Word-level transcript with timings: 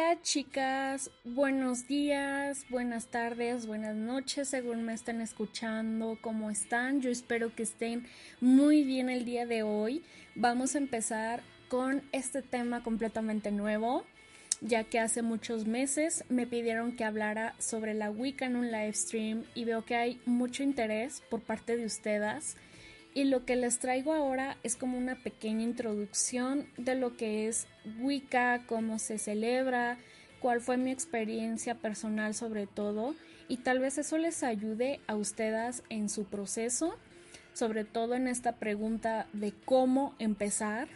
Hola 0.00 0.22
chicas, 0.22 1.10
buenos 1.24 1.86
días, 1.86 2.64
buenas 2.70 3.08
tardes, 3.08 3.66
buenas 3.66 3.94
noches, 3.94 4.48
según 4.48 4.82
me 4.82 4.94
están 4.94 5.20
escuchando, 5.20 6.16
¿cómo 6.22 6.48
están? 6.48 7.02
Yo 7.02 7.10
espero 7.10 7.54
que 7.54 7.64
estén 7.64 8.06
muy 8.40 8.82
bien 8.82 9.10
el 9.10 9.26
día 9.26 9.44
de 9.44 9.62
hoy. 9.62 10.02
Vamos 10.34 10.74
a 10.74 10.78
empezar 10.78 11.42
con 11.68 12.02
este 12.12 12.40
tema 12.40 12.82
completamente 12.82 13.50
nuevo, 13.50 14.06
ya 14.62 14.84
que 14.84 14.98
hace 14.98 15.20
muchos 15.20 15.66
meses 15.66 16.24
me 16.30 16.46
pidieron 16.46 16.96
que 16.96 17.04
hablara 17.04 17.54
sobre 17.58 17.92
la 17.92 18.10
Wicca 18.10 18.46
en 18.46 18.56
un 18.56 18.72
live 18.72 18.94
stream 18.94 19.44
y 19.54 19.66
veo 19.66 19.84
que 19.84 19.96
hay 19.96 20.20
mucho 20.24 20.62
interés 20.62 21.22
por 21.28 21.42
parte 21.42 21.76
de 21.76 21.84
ustedes. 21.84 22.56
Y 23.12 23.24
lo 23.24 23.44
que 23.44 23.56
les 23.56 23.78
traigo 23.78 24.12
ahora 24.12 24.56
es 24.62 24.76
como 24.76 24.96
una 24.96 25.16
pequeña 25.16 25.62
introducción 25.62 26.68
de 26.76 26.94
lo 26.94 27.16
que 27.16 27.48
es 27.48 27.66
Wicca, 28.00 28.64
cómo 28.66 28.98
se 28.98 29.18
celebra, 29.18 29.98
cuál 30.40 30.60
fue 30.60 30.76
mi 30.76 30.90
experiencia 30.90 31.74
personal 31.74 32.34
sobre 32.34 32.66
todo 32.66 33.14
y 33.50 33.56
tal 33.56 33.80
vez 33.80 33.98
eso 33.98 34.16
les 34.16 34.44
ayude 34.44 35.00
a 35.08 35.16
ustedes 35.16 35.82
en 35.88 36.08
su 36.08 36.24
proceso, 36.26 36.96
sobre 37.52 37.84
todo 37.84 38.14
en 38.14 38.28
esta 38.28 38.52
pregunta 38.52 39.26
de 39.32 39.52
cómo 39.64 40.14
empezar. 40.20 40.86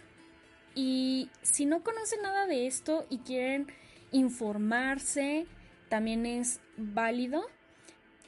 Y 0.72 1.30
si 1.42 1.66
no 1.66 1.82
conocen 1.82 2.22
nada 2.22 2.46
de 2.46 2.68
esto 2.68 3.06
y 3.10 3.18
quieren 3.18 3.66
informarse, 4.12 5.46
también 5.88 6.26
es 6.26 6.60
válido. 6.76 7.44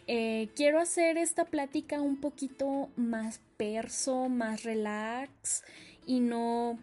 Eh, 0.09 0.51
quiero 0.55 0.78
hacer 0.78 1.19
esta 1.19 1.46
plática 1.46 2.01
un 2.01 2.20
poquito 2.20 2.90
más 2.96 3.40
perso, 3.57 4.29
más 4.29 4.63
relax 4.63 5.65
y 6.07 6.21
no 6.21 6.79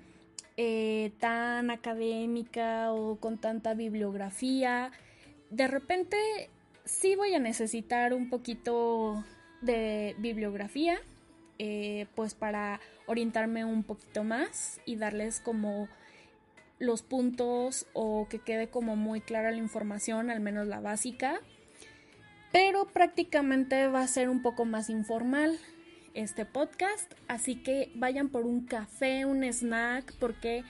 eh, 0.57 1.11
tan 1.19 1.71
académica 1.71 2.91
o 2.91 3.15
con 3.15 3.37
tanta 3.37 3.73
bibliografía. 3.75 4.91
De 5.49 5.67
repente 5.67 6.17
sí 6.83 7.15
voy 7.15 7.33
a 7.33 7.39
necesitar 7.39 8.13
un 8.13 8.29
poquito 8.29 9.23
de 9.61 10.15
bibliografía, 10.19 10.99
eh, 11.59 12.07
pues 12.15 12.33
para 12.35 12.81
orientarme 13.05 13.63
un 13.63 13.83
poquito 13.83 14.25
más 14.25 14.81
y 14.85 14.97
darles 14.97 15.39
como 15.39 15.87
los 16.79 17.03
puntos 17.03 17.87
o 17.93 18.27
que 18.29 18.39
quede 18.39 18.67
como 18.67 18.97
muy 18.97 19.21
clara 19.21 19.51
la 19.51 19.57
información, 19.57 20.29
al 20.29 20.41
menos 20.41 20.67
la 20.67 20.81
básica. 20.81 21.39
Pero 22.53 22.85
prácticamente 22.85 23.87
va 23.87 24.01
a 24.01 24.07
ser 24.07 24.29
un 24.29 24.43
poco 24.43 24.63
más 24.63 24.91
informal 24.91 25.57
este 26.13 26.45
podcast, 26.45 27.11
así 27.27 27.55
que 27.55 27.91
vayan 27.95 28.29
por 28.29 28.45
un 28.45 28.67
café, 28.67 29.25
un 29.25 29.43
snack, 29.43 30.13
porque 30.19 30.63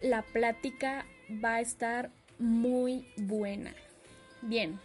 la 0.00 0.22
plática 0.22 1.04
va 1.44 1.56
a 1.56 1.60
estar 1.60 2.12
muy 2.38 3.08
buena. 3.16 3.74
Bien, 4.42 4.78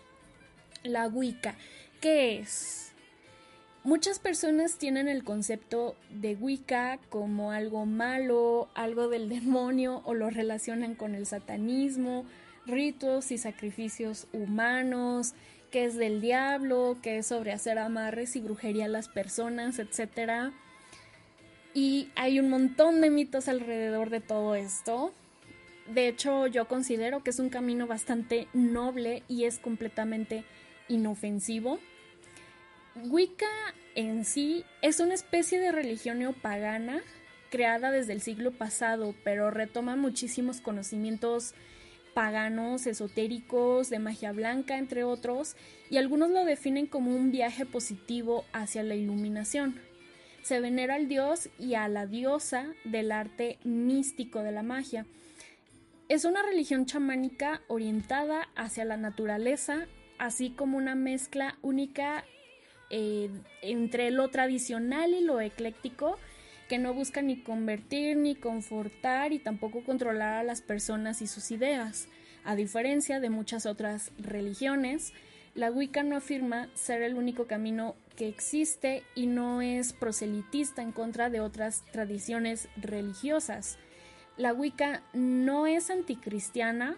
la 0.81 1.07
Wicca, 1.07 1.53
¿qué 2.01 2.39
es? 2.39 2.93
Muchas 3.83 4.17
personas 4.17 4.79
tienen 4.79 5.07
el 5.07 5.23
concepto 5.23 5.95
de 6.09 6.33
Wicca 6.33 6.97
como 7.09 7.51
algo 7.51 7.85
malo, 7.85 8.69
algo 8.73 9.07
del 9.07 9.29
demonio 9.29 10.01
o 10.03 10.15
lo 10.15 10.31
relacionan 10.31 10.95
con 10.95 11.13
el 11.13 11.27
satanismo, 11.27 12.25
ritos 12.65 13.29
y 13.29 13.37
sacrificios 13.37 14.27
humanos, 14.33 15.35
que 15.71 15.85
es 15.85 15.95
del 15.95 16.21
diablo, 16.21 16.97
que 17.01 17.19
es 17.19 17.27
sobre 17.27 17.51
hacer 17.51 17.77
amarres 17.77 18.35
y 18.35 18.41
brujería 18.41 18.85
a 18.85 18.89
las 18.89 19.07
personas, 19.07 19.79
etc. 19.79 20.51
Y 21.73 22.09
hay 22.15 22.39
un 22.39 22.49
montón 22.49 23.01
de 23.01 23.09
mitos 23.09 23.47
alrededor 23.47 24.09
de 24.09 24.21
todo 24.21 24.55
esto. 24.55 25.13
De 25.87 26.07
hecho, 26.07 26.47
yo 26.47 26.67
considero 26.67 27.23
que 27.23 27.31
es 27.31 27.39
un 27.39 27.49
camino 27.49 27.87
bastante 27.87 28.47
noble 28.53 29.23
y 29.27 29.45
es 29.45 29.59
completamente 29.59 30.43
inofensivo. 30.87 31.79
Wicca 32.95 33.47
en 33.95 34.25
sí 34.25 34.65
es 34.81 34.99
una 34.99 35.13
especie 35.13 35.59
de 35.59 35.71
religión 35.71 36.19
neopagana 36.19 37.01
creada 37.49 37.91
desde 37.91 38.13
el 38.13 38.21
siglo 38.21 38.51
pasado, 38.51 39.15
pero 39.23 39.51
retoma 39.51 39.95
muchísimos 39.95 40.61
conocimientos 40.61 41.53
paganos, 42.19 42.85
esotéricos, 42.85 43.89
de 43.89 43.97
magia 43.97 44.33
blanca, 44.33 44.77
entre 44.77 45.05
otros, 45.05 45.55
y 45.89 45.95
algunos 45.95 46.29
lo 46.29 46.43
definen 46.43 46.85
como 46.85 47.15
un 47.15 47.31
viaje 47.31 47.65
positivo 47.65 48.43
hacia 48.51 48.83
la 48.83 48.95
iluminación. 48.95 49.79
Se 50.41 50.59
venera 50.59 50.95
al 50.95 51.07
dios 51.07 51.47
y 51.57 51.75
a 51.75 51.87
la 51.87 52.07
diosa 52.07 52.73
del 52.83 53.13
arte 53.13 53.57
místico 53.63 54.43
de 54.43 54.51
la 54.51 54.63
magia. 54.63 55.05
Es 56.09 56.25
una 56.25 56.43
religión 56.43 56.85
chamánica 56.85 57.61
orientada 57.69 58.49
hacia 58.53 58.83
la 58.83 58.97
naturaleza, 58.97 59.87
así 60.17 60.49
como 60.49 60.77
una 60.77 60.95
mezcla 60.95 61.57
única 61.61 62.25
eh, 62.89 63.29
entre 63.61 64.11
lo 64.11 64.27
tradicional 64.27 65.13
y 65.13 65.21
lo 65.21 65.39
ecléctico, 65.39 66.19
que 66.69 66.77
no 66.77 66.93
busca 66.93 67.21
ni 67.21 67.41
convertir, 67.41 68.15
ni 68.15 68.35
confortar 68.35 69.33
y 69.33 69.39
tampoco 69.39 69.83
controlar 69.83 70.35
a 70.35 70.43
las 70.43 70.61
personas 70.61 71.21
y 71.21 71.27
sus 71.27 71.51
ideas. 71.51 72.07
A 72.45 72.55
diferencia 72.55 73.19
de 73.19 73.29
muchas 73.29 73.65
otras 73.65 74.11
religiones, 74.19 75.11
la 75.55 75.71
Wicca 75.71 76.03
no 76.03 76.15
afirma 76.15 76.69
ser 76.75 77.01
el 77.01 77.15
único 77.15 77.47
camino 77.47 77.95
que 78.15 78.29
existe 78.29 79.03
y 79.15 79.25
no 79.25 79.61
es 79.61 79.93
proselitista 79.93 80.81
en 80.83 80.91
contra 80.91 81.29
de 81.29 81.41
otras 81.41 81.83
tradiciones 81.91 82.69
religiosas. 82.77 83.79
La 84.37 84.53
Wicca 84.53 85.01
no 85.13 85.65
es 85.65 85.89
anticristiana, 85.89 86.97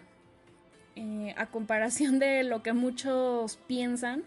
eh, 0.96 1.34
a 1.38 1.46
comparación 1.46 2.18
de 2.18 2.44
lo 2.44 2.62
que 2.62 2.74
muchos 2.74 3.56
piensan, 3.66 4.24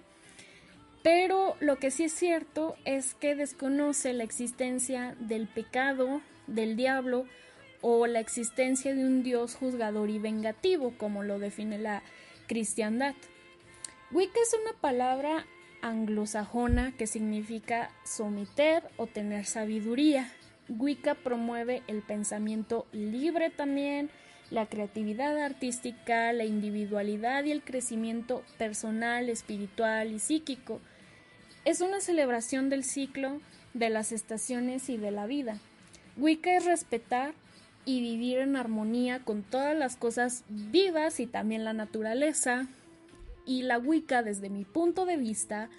pero 1.05 1.55
lo 1.59 1.77
que 1.77 1.91
sí 1.91 2.05
es 2.05 2.13
cierto 2.13 2.75
es 2.83 3.13
que 3.13 3.35
desconoce 3.35 4.11
la 4.11 4.23
existencia 4.23 5.15
del 5.19 5.47
pecado, 5.47 6.19
del 6.47 6.75
diablo 6.75 7.27
o 7.81 8.07
la 8.07 8.19
existencia 8.19 8.95
de 8.95 9.05
un 9.05 9.21
Dios 9.21 9.53
juzgador 9.53 10.09
y 10.09 10.17
vengativo, 10.17 10.95
como 10.97 11.21
lo 11.21 11.37
define 11.37 11.77
la 11.77 12.01
cristiandad. 12.47 13.13
Wicca 14.09 14.39
es 14.41 14.57
una 14.59 14.73
palabra 14.81 15.45
anglosajona 15.83 16.97
que 16.97 17.05
significa 17.05 17.91
someter 18.03 18.81
o 18.97 19.05
tener 19.05 19.45
sabiduría. 19.45 20.31
Wicca 20.69 21.13
promueve 21.13 21.83
el 21.85 22.01
pensamiento 22.01 22.87
libre 22.91 23.51
también, 23.51 24.09
la 24.49 24.65
creatividad 24.65 25.37
artística, 25.37 26.33
la 26.33 26.45
individualidad 26.45 27.43
y 27.43 27.51
el 27.51 27.61
crecimiento 27.61 28.43
personal, 28.57 29.29
espiritual 29.29 30.11
y 30.11 30.17
psíquico. 30.17 30.81
Es 31.65 31.81
una 31.81 31.99
celebración 31.99 32.69
del 32.69 32.83
ciclo, 32.83 33.41
de 33.73 33.89
las 33.89 34.11
estaciones 34.11 34.87
y 34.89 34.97
de 34.97 35.09
la 35.09 35.25
vida. 35.25 35.57
Wicca 36.15 36.55
es 36.55 36.63
respetar 36.63 37.33
y 37.85 38.01
vivir 38.01 38.37
en 38.37 38.55
armonía 38.55 39.19
con 39.19 39.41
todas 39.41 39.75
las 39.75 39.95
cosas 39.95 40.43
vivas 40.47 41.19
y 41.19 41.25
también 41.25 41.63
la 41.63 41.73
naturaleza. 41.73 42.67
Y 43.47 43.63
la 43.63 43.79
Wicca, 43.79 44.21
desde 44.21 44.49
mi 44.49 44.63
punto 44.63 45.07
de 45.07 45.17
vista, 45.17 45.69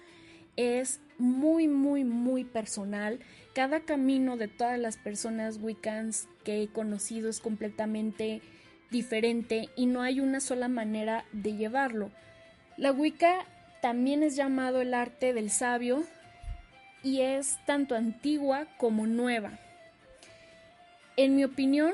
es 0.57 0.99
muy, 1.17 1.69
muy, 1.69 2.03
muy 2.03 2.43
personal. 2.43 3.19
Cada 3.53 3.79
camino 3.79 4.35
de 4.35 4.49
todas 4.49 4.77
las 4.77 4.97
personas 4.97 5.57
Wiccans 5.61 6.27
que 6.43 6.61
he 6.61 6.67
conocido 6.67 7.29
es 7.29 7.39
completamente 7.39 8.41
diferente 8.91 9.69
y 9.77 9.85
no 9.85 10.01
hay 10.01 10.19
una 10.19 10.41
sola 10.41 10.67
manera 10.67 11.23
de 11.31 11.55
llevarlo. 11.55 12.11
La 12.75 12.91
Wicca 12.91 13.45
también 13.81 14.23
es 14.23 14.35
llamado 14.35 14.81
el 14.81 14.93
arte 14.93 15.33
del 15.33 15.49
sabio 15.49 16.03
y 17.03 17.21
es 17.21 17.57
tanto 17.65 17.95
antigua 17.95 18.67
como 18.77 19.07
nueva. 19.07 19.59
En 21.15 21.35
mi 21.35 21.43
opinión, 21.43 21.93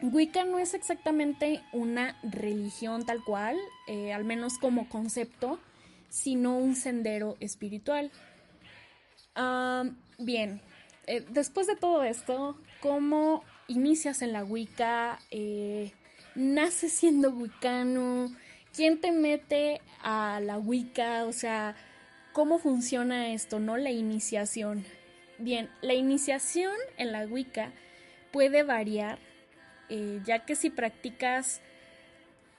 Wicca 0.00 0.44
no 0.44 0.58
es 0.58 0.74
exactamente 0.74 1.62
una 1.72 2.18
religión 2.22 3.04
tal 3.04 3.22
cual, 3.24 3.56
eh, 3.86 4.12
al 4.12 4.24
menos 4.24 4.58
como 4.58 4.88
concepto, 4.88 5.58
sino 6.08 6.56
un 6.56 6.74
sendero 6.74 7.36
espiritual. 7.40 8.10
bien, 10.18 10.60
eh, 11.06 11.24
después 11.30 11.66
de 11.66 11.76
todo 11.76 12.02
esto, 12.02 12.58
¿cómo 12.80 13.44
inicias 13.68 14.22
en 14.22 14.32
la 14.32 14.44
Wicca? 14.44 15.20
Eh, 15.30 15.92
¿Naces 16.34 16.92
siendo 16.92 17.30
wicano? 17.30 18.30
¿Quién 18.78 19.00
te 19.00 19.10
mete 19.10 19.80
a 20.04 20.38
la 20.40 20.56
Wicca? 20.56 21.24
O 21.24 21.32
sea, 21.32 21.74
¿cómo 22.32 22.60
funciona 22.60 23.32
esto, 23.32 23.58
no? 23.58 23.76
La 23.76 23.90
iniciación. 23.90 24.84
Bien, 25.38 25.68
la 25.80 25.94
iniciación 25.94 26.76
en 26.96 27.10
la 27.10 27.26
Wicca 27.26 27.72
puede 28.30 28.62
variar, 28.62 29.18
eh, 29.88 30.20
ya 30.24 30.46
que 30.46 30.54
si 30.54 30.70
practicas 30.70 31.60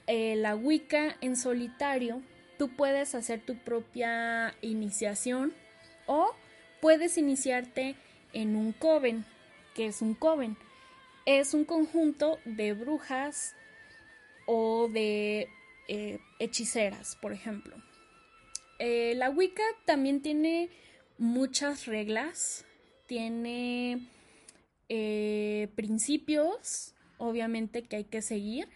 eh, 0.07 0.35
la 0.35 0.57
Wicca 0.57 1.15
en 1.21 1.37
solitario, 1.37 2.21
tú 2.57 2.67
puedes 2.75 3.15
hacer 3.15 3.39
tu 3.39 3.55
propia 3.55 4.53
iniciación 4.59 5.53
o 6.05 6.35
puedes 6.81 7.17
iniciarte 7.17 7.95
en 8.33 8.57
un 8.57 8.73
coven. 8.73 9.23
que 9.73 9.85
es 9.85 10.01
un 10.01 10.15
coven? 10.15 10.57
Es 11.25 11.53
un 11.53 11.63
conjunto 11.63 12.39
de 12.43 12.73
brujas 12.73 13.55
o 14.47 14.89
de 14.89 15.47
eh, 15.91 16.19
hechiceras, 16.37 17.17
por 17.19 17.33
ejemplo. 17.33 17.75
Eh, 18.77 19.15
la 19.15 19.31
Wicca 19.31 19.63
también 19.85 20.21
tiene 20.21 20.69
muchas 21.17 21.87
reglas, 21.87 22.63
tiene 23.07 24.07
eh, 24.87 25.67
principios, 25.75 26.93
obviamente, 27.17 27.81
que 27.81 27.95
hay 27.95 28.03
que 28.03 28.21
seguir. 28.21 28.67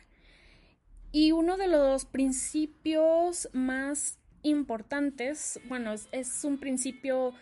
Y 1.12 1.34
uno 1.34 1.56
de 1.56 1.68
los 1.68 2.06
principios 2.06 3.48
más 3.54 4.18
importantes, 4.42 5.60
bueno, 5.70 5.94
es, 5.94 6.44
un 6.44 6.58
principio 6.58 7.36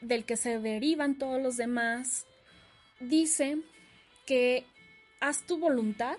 del 0.00 0.24
que 0.24 0.38
se 0.38 0.58
derivan 0.58 1.18
todos 1.18 1.38
los 1.42 1.58
demás, 1.58 2.26
dice 2.98 3.58
que 4.24 4.64
haz 5.20 5.44
tu 5.46 5.58
voluntad 5.58 6.16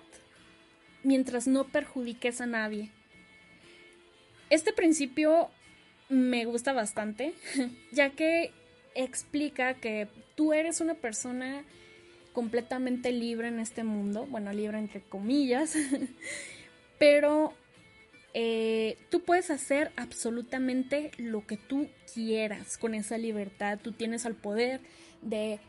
mientras 1.02 1.48
no 1.48 1.66
perjudiques 1.66 2.40
a 2.40 2.46
nadie. 2.46 2.92
Este 4.50 4.72
principio 4.72 5.48
me 6.08 6.44
gusta 6.44 6.72
bastante, 6.72 7.34
ya 7.92 8.10
que 8.10 8.50
explica 8.94 9.74
que 9.74 10.08
tú 10.34 10.52
eres 10.52 10.80
una 10.80 10.94
persona 10.94 11.64
completamente 12.32 13.12
libre 13.12 13.48
en 13.48 13.60
este 13.60 13.84
mundo, 13.84 14.26
bueno, 14.26 14.52
libre 14.52 14.78
entre 14.78 15.00
comillas, 15.00 15.76
pero 16.98 17.54
eh, 18.34 18.96
tú 19.10 19.22
puedes 19.22 19.50
hacer 19.50 19.92
absolutamente 19.96 21.10
lo 21.16 21.46
que 21.46 21.56
tú 21.56 21.88
quieras 22.12 22.78
con 22.78 22.94
esa 22.94 23.18
libertad, 23.18 23.78
tú 23.82 23.92
tienes 23.92 24.24
el 24.24 24.34
poder 24.34 24.80
de 25.22 25.60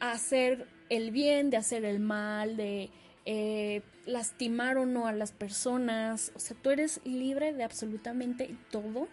hacer 0.00 0.66
el 0.90 1.10
bien, 1.10 1.50
de 1.50 1.56
hacer 1.56 1.84
el 1.84 2.00
mal, 2.00 2.56
de 2.56 2.90
eh, 3.24 3.82
lastimar 4.04 4.78
o 4.78 4.86
no 4.86 5.06
a 5.06 5.12
las 5.12 5.32
personas, 5.32 6.32
o 6.34 6.40
sea, 6.40 6.56
tú 6.60 6.70
eres 6.70 7.00
libre 7.04 7.52
de 7.52 7.62
absolutamente 7.62 8.56
todo, 8.70 9.08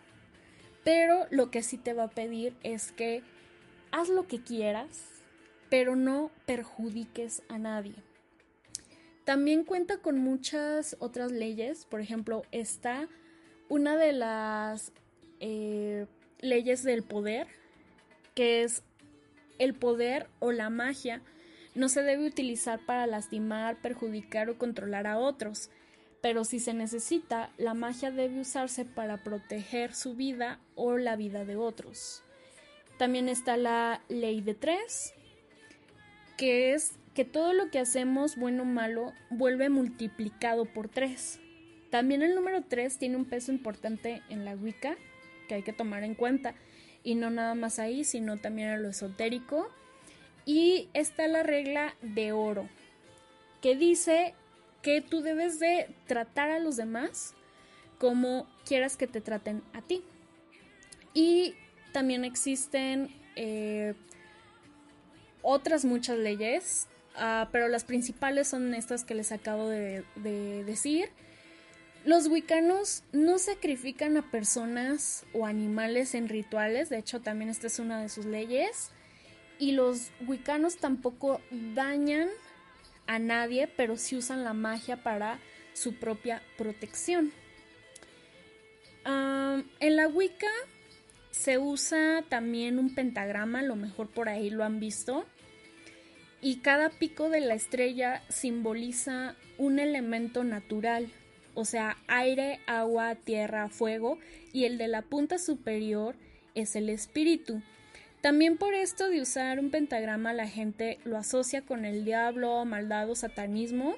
pero 0.84 1.28
lo 1.30 1.52
que 1.52 1.62
sí 1.62 1.78
te 1.78 1.94
va 1.94 2.06
a 2.06 2.10
pedir 2.10 2.56
es 2.64 2.92
que 2.92 3.22
haz 3.92 4.10
lo 4.10 4.28
que 4.28 4.42
quieras, 4.42 5.06
pero 5.70 5.96
no 5.96 6.32
perjudiques 6.46 7.44
a 7.50 7.58
nadie. 7.60 7.96
También 9.26 9.64
cuenta 9.64 9.98
con 9.98 10.18
muchas 10.18 10.98
otras 11.00 11.32
leyes, 11.32 11.86
por 11.86 12.02
ejemplo, 12.02 12.42
está 12.52 13.08
una 13.68 13.96
de 13.96 14.14
las 14.14 14.92
eh, 15.40 16.08
leyes 16.40 16.82
del 16.82 17.04
poder, 17.04 17.48
que 18.34 18.64
es 18.64 18.82
el 19.60 19.76
poder 19.76 20.28
o 20.40 20.52
la 20.52 20.72
magia 20.72 21.22
no 21.80 21.88
se 21.88 22.04
debe 22.04 22.28
utilizar 22.28 22.86
para 22.86 23.08
lastimar, 23.08 23.81
perjudicar 23.81 24.50
o 24.50 24.58
controlar 24.58 25.08
a 25.08 25.18
otros, 25.18 25.70
pero 26.22 26.44
si 26.44 26.60
se 26.60 26.74
necesita, 26.74 27.52
la 27.58 27.74
magia 27.74 28.12
debe 28.12 28.42
usarse 28.42 28.84
para 28.84 29.24
proteger 29.24 29.96
su 29.96 30.14
vida 30.14 30.60
o 30.76 30.98
la 30.98 31.16
vida 31.16 31.46
de 31.46 31.56
otros. 31.56 32.22
También 32.98 33.30
está 33.30 33.56
la 33.56 34.02
ley 34.10 34.42
de 34.42 34.56
tres, 34.56 35.14
que 36.38 36.74
es 36.74 37.00
que 37.14 37.24
todo 37.24 37.54
lo 37.54 37.72
que 37.72 37.80
hacemos, 37.80 38.36
bueno 38.36 38.64
o 38.64 38.66
malo, 38.66 39.14
vuelve 39.30 39.70
multiplicado 39.70 40.66
por 40.66 40.90
tres. 40.90 41.40
También 41.90 42.22
el 42.24 42.36
número 42.36 42.62
tres 42.68 42.98
tiene 42.98 43.16
un 43.16 43.24
peso 43.24 43.54
importante 43.54 44.22
en 44.28 44.44
la 44.44 44.54
Wicca 44.54 44.98
que 45.48 45.56
hay 45.56 45.64
que 45.64 45.72
tomar 45.72 46.04
en 46.04 46.14
cuenta. 46.14 46.56
Y 47.04 47.16
no 47.16 47.30
nada 47.30 47.56
más 47.56 47.80
ahí, 47.80 48.04
sino 48.04 48.36
también 48.36 48.68
en 48.68 48.84
lo 48.84 48.90
esotérico. 48.90 49.70
Y 50.50 50.90
está 50.96 51.28
la 51.28 51.44
regla 51.44 51.94
de 52.01 52.31
oro, 52.31 52.68
que 53.62 53.75
dice 53.75 54.34
que 54.81 55.00
tú 55.00 55.22
debes 55.22 55.60
de 55.60 55.94
tratar 56.07 56.50
a 56.50 56.57
los 56.57 56.75
demás 56.75 57.36
como 58.00 58.48
quieras 58.66 58.98
que 58.98 59.06
te 59.06 59.22
traten 59.22 59.62
a 59.74 59.84
ti. 59.84 60.01
Y 61.13 61.54
también 61.94 62.25
existen 62.25 63.16
eh, 63.36 63.94
otras 65.44 65.86
muchas 65.86 66.18
leyes, 66.18 66.88
ah, 67.16 67.50
pero 67.52 67.68
las 67.68 67.84
principales 67.84 68.48
son 68.48 68.74
estas 68.74 69.06
que 69.06 69.13
les 69.13 69.31
acabo 69.31 69.69
de, 69.69 70.04
decir. 70.66 71.10
Los 72.06 72.28
wicanos 72.28 73.04
no 73.12 73.38
sacrifican 73.38 74.18
a 74.18 74.31
personas 74.31 75.28
o 75.31 75.45
animales 75.45 76.16
en 76.16 76.28
rituales, 76.28 76.90
de 76.90 76.98
hecho 76.98 77.22
también 77.22 77.52
esta 77.52 77.68
es 77.68 77.78
una 77.78 78.02
de 78.02 78.10
sus 78.10 78.25
leyes. 78.25 78.90
Y 79.60 79.74
los 79.74 80.12
wicanos 80.26 80.78
tampoco 80.78 81.42
dañan 81.52 82.30
a 83.08 83.20
nadie, 83.20 83.68
pero 83.68 83.98
sí 83.98 84.16
usan 84.16 84.44
la 84.44 84.54
magia 84.54 85.04
para 85.04 85.40
su 85.74 85.96
propia 85.96 86.42
protección. 86.58 87.32
En 89.06 89.96
la 89.96 90.08
Wicca 90.08 90.48
se 91.32 91.58
usa 91.58 92.24
también 92.30 92.80
un 92.80 92.96
pentagrama, 92.96 93.60
a 93.60 93.64
lo 93.64 93.76
mejor 93.76 94.08
por 94.08 94.30
ahí 94.30 94.50
lo 94.50 94.64
han 94.64 94.80
visto. 94.80 95.26
Y 96.42 96.58
cada 96.58 96.90
pico 96.90 97.30
de 97.30 97.42
la 97.42 97.56
estrella 97.56 98.24
simboliza 98.30 99.36
un 99.58 99.80
elemento 99.80 100.44
natural, 100.44 101.12
o 101.54 101.66
sea, 101.66 101.98
aire, 102.08 102.62
agua, 102.66 103.16
tierra, 103.16 103.68
fuego, 103.68 104.20
y 104.54 104.64
el 104.64 104.78
de 104.78 104.88
la 104.88 105.02
punta 105.02 105.38
superior 105.38 106.16
es 106.56 106.78
el 106.78 106.90
espíritu. 106.90 107.62
También 108.21 108.57
por 108.57 108.74
esto 108.74 109.10
de 109.10 109.21
usar 109.21 109.60
un 109.60 109.71
pentagrama 109.71 110.33
la 110.33 110.48
gente 110.48 111.00
lo 111.06 111.18
asocia 111.18 111.62
con 111.62 111.86
el 111.86 112.04
diablo, 112.04 112.66
maldad 112.66 113.10
o 113.10 113.16
satanismo, 113.16 113.95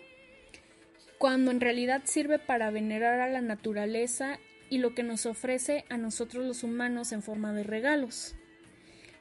cuando 1.18 1.52
en 1.52 1.60
realidad 1.60 2.02
sirve 2.06 2.38
para 2.38 2.70
venerar 2.70 3.20
a 3.20 3.30
la 3.30 3.42
naturaleza 3.42 4.38
y 4.70 4.78
lo 4.78 4.94
que 4.94 5.04
nos 5.04 5.26
ofrece 5.26 5.86
a 5.90 5.98
nosotros 5.98 6.46
los 6.46 6.64
humanos 6.64 7.12
en 7.12 7.24
forma 7.24 7.52
de 7.54 7.64
regalos. 7.64 8.36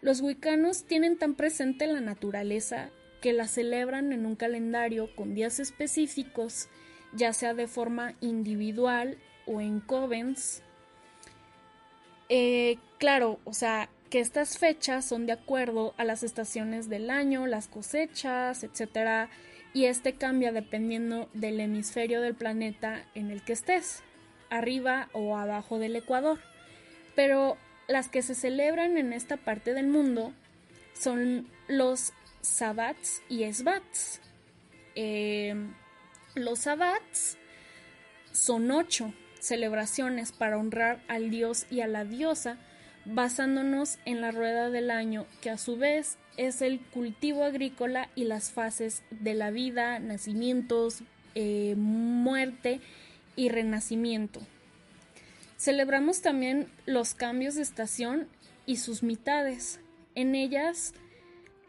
Los 0.02 0.20
wicanos 0.20 0.85
tienen 0.85 1.19
tan 1.19 1.35
presente 1.35 1.87
la 1.87 2.00
naturaleza 2.00 2.91
que 3.20 3.32
la 3.32 3.49
celebran 3.49 4.12
en 4.12 4.26
un 4.26 4.37
calendario 4.37 5.14
con 5.14 5.35
días 5.35 5.61
específicos, 5.61 6.69
ya 7.12 7.32
sea 7.32 7.55
de 7.55 7.67
forma 7.67 8.14
individual 8.20 9.19
o 9.47 9.61
en 9.61 9.81
covens. 9.81 10.62
Eh, 12.29 12.79
claro, 12.99 13.41
o 13.44 13.52
sea, 13.52 13.90
que 14.11 14.21
estas 14.21 14.59
fechas 14.59 15.05
son 15.05 15.26
de 15.26 15.33
acuerdo 15.33 15.95
a 15.97 16.05
las 16.05 16.23
estaciones 16.23 16.88
del 16.88 17.11
año, 17.11 17.47
las 17.47 17.69
cosechas, 17.69 18.64
etc. 18.64 19.31
Y 19.73 19.85
este 19.87 20.14
cambia 20.14 20.52
dependiendo 20.52 21.29
del 21.33 21.61
hemisferio 21.61 22.21
del 22.21 22.35
planeta 22.35 23.07
en 23.14 23.31
el 23.31 23.43
que 23.43 23.52
estés 23.52 24.02
arriba 24.50 25.09
o 25.12 25.37
abajo 25.37 25.79
del 25.79 25.97
Ecuador. 25.97 26.40
Pero 27.14 27.57
las 27.87 28.09
que 28.09 28.23
se 28.23 28.35
celebran 28.35 28.99
en 28.99 29.12
esta 29.12 29.37
parte 29.37 29.75
del 29.75 29.87
mundo 29.87 30.33
son 30.93 31.49
los 31.69 32.12
sabbats 32.40 33.23
y 33.29 33.45
esbats. 33.45 34.21
Eh, 34.97 35.55
los 36.35 36.61
sabbats 36.61 37.38
son 38.33 38.71
ocho 38.71 39.12
celebraciones 39.38 40.33
para 40.33 40.59
honrar 40.59 41.02
al 41.09 41.31
dios 41.31 41.67
y 41.71 41.81
a 41.81 41.87
la 41.87 42.05
diosa, 42.05 42.59
basándonos 43.04 43.99
en 44.04 44.21
la 44.21 44.30
rueda 44.30 44.71
del 44.71 44.90
año, 44.90 45.26
que 45.40 45.50
a 45.50 45.59
su 45.59 45.76
vez 45.76 46.19
es 46.37 46.62
el 46.62 46.80
cultivo 46.80 47.45
agrícola 47.45 48.09
y 48.14 48.25
las 48.25 48.50
fases 48.50 49.02
de 49.11 49.35
la 49.35 49.50
vida, 49.50 49.99
nacimientos, 49.99 51.02
eh, 51.35 51.75
muerte 51.76 52.80
y 53.37 53.49
renacimiento. 53.49 54.40
Celebramos 55.57 56.23
también 56.23 56.69
los 56.87 57.14
cambios 57.14 57.54
de 57.54 57.62
estación 57.62 58.28
y 58.66 58.76
sus 58.76 59.02
mitades. 59.02 59.80
En 60.14 60.35
ellas 60.35 60.95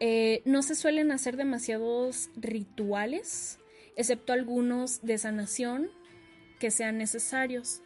eh, 0.00 0.42
no 0.44 0.62
se 0.62 0.74
suelen 0.74 1.12
hacer 1.12 1.36
demasiados 1.36 2.30
rituales, 2.36 3.58
excepto 3.96 4.32
algunos 4.32 5.02
de 5.02 5.18
sanación 5.18 5.90
que 6.58 6.70
sean 6.70 6.98
necesarios. 6.98 7.82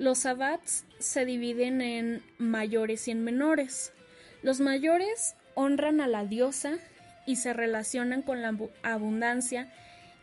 Los 0.00 0.20
sabbats 0.20 0.86
se 0.98 1.26
dividen 1.26 1.82
en 1.82 2.22
mayores 2.38 3.06
y 3.06 3.10
en 3.10 3.22
menores. 3.22 3.92
Los 4.42 4.58
mayores 4.58 5.34
honran 5.54 6.00
a 6.00 6.08
la 6.08 6.24
diosa 6.24 6.78
y 7.26 7.36
se 7.36 7.52
relacionan 7.52 8.22
con 8.22 8.40
la 8.40 8.56
abundancia 8.82 9.70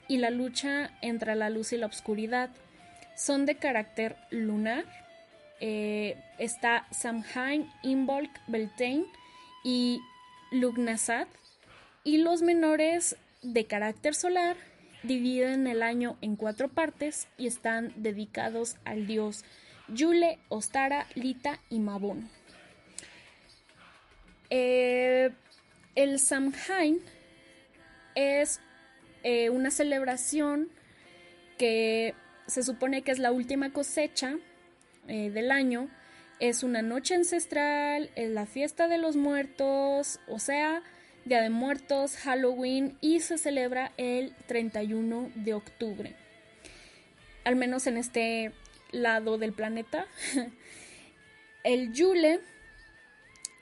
y 0.07 0.17
la 0.17 0.31
lucha 0.31 0.89
entre 1.03 1.35
la 1.35 1.51
luz 1.51 1.73
y 1.73 1.77
la 1.77 1.85
oscuridad 1.85 2.49
son 3.15 3.45
de 3.45 3.57
carácter 3.57 4.15
lunar. 4.31 4.83
Eh, 5.59 6.17
está 6.39 6.87
Samhain, 6.89 7.69
Imbolc, 7.83 8.31
Beltane 8.47 9.05
y 9.63 10.01
Lugnasad. 10.49 11.27
Y 12.03 12.17
los 12.17 12.41
menores 12.41 13.15
de 13.43 13.67
carácter 13.67 14.15
solar 14.15 14.57
dividen 15.03 15.67
el 15.67 15.83
año 15.83 16.17
en 16.21 16.35
cuatro 16.35 16.67
partes 16.67 17.27
y 17.37 17.45
están 17.45 17.93
dedicados 17.95 18.77
al 18.83 19.05
dios 19.05 19.45
Yule, 19.87 20.39
Ostara, 20.49 21.07
Lita 21.15 21.59
y 21.69 21.79
Mabon. 21.79 22.29
Eh, 24.49 25.31
el 25.95 26.19
Samhain 26.19 27.01
es 28.15 28.61
eh, 29.23 29.49
una 29.49 29.71
celebración 29.71 30.69
que 31.57 32.13
se 32.45 32.63
supone 32.63 33.01
que 33.01 33.11
es 33.11 33.19
la 33.19 33.31
última 33.31 33.73
cosecha 33.73 34.37
eh, 35.07 35.29
del 35.31 35.51
año, 35.51 35.89
es 36.39 36.63
una 36.63 36.81
noche 36.81 37.15
ancestral, 37.15 38.09
es 38.15 38.29
la 38.29 38.45
fiesta 38.45 38.87
de 38.87 38.97
los 38.97 39.15
muertos, 39.15 40.19
o 40.27 40.39
sea, 40.39 40.83
Día 41.25 41.41
de 41.41 41.49
Muertos, 41.49 42.15
Halloween 42.15 42.97
y 43.01 43.19
se 43.19 43.37
celebra 43.37 43.91
el 43.97 44.33
31 44.45 45.31
de 45.35 45.53
octubre. 45.53 46.15
Al 47.43 47.55
menos 47.55 47.87
en 47.87 47.97
este 47.97 48.53
lado 48.91 49.37
del 49.37 49.53
planeta. 49.53 50.07
el 51.63 51.93
Yule 51.93 52.39